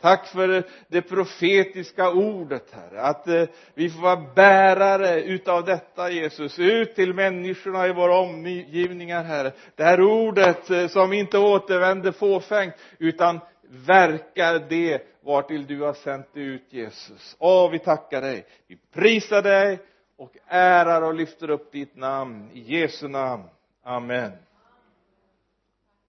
Tack 0.00 0.26
för 0.26 0.62
det 0.88 1.02
profetiska 1.02 2.10
ordet, 2.10 2.66
Herre. 2.72 3.02
Att 3.02 3.28
eh, 3.28 3.44
vi 3.74 3.90
får 3.90 4.02
vara 4.02 4.24
bärare 4.34 5.22
utav 5.22 5.64
detta, 5.64 6.10
Jesus. 6.10 6.58
Ut 6.58 6.94
till 6.94 7.14
människorna 7.14 7.86
i 7.86 7.92
våra 7.92 8.18
omgivningar, 8.18 9.24
Herre. 9.24 9.52
Det 9.76 9.84
här 9.84 10.00
ordet 10.00 10.70
eh, 10.70 10.86
som 10.86 11.12
inte 11.12 11.38
återvänder 11.38 12.12
fåfängt, 12.12 12.74
utan 12.98 13.40
verkar 13.86 14.68
det 14.68 15.02
vartill 15.26 15.66
du 15.66 15.82
har 15.82 15.94
sänt 15.94 16.28
ut 16.34 16.72
Jesus. 16.72 17.36
Åh, 17.38 17.70
vi 17.70 17.78
tackar 17.78 18.20
dig. 18.20 18.46
Vi 18.66 18.76
prisar 18.92 19.42
dig 19.42 19.78
och 20.16 20.36
ärar 20.46 21.02
och 21.02 21.14
lyfter 21.14 21.50
upp 21.50 21.72
ditt 21.72 21.96
namn. 21.96 22.50
I 22.52 22.60
Jesu 22.60 23.08
namn. 23.08 23.44
Amen. 23.82 24.32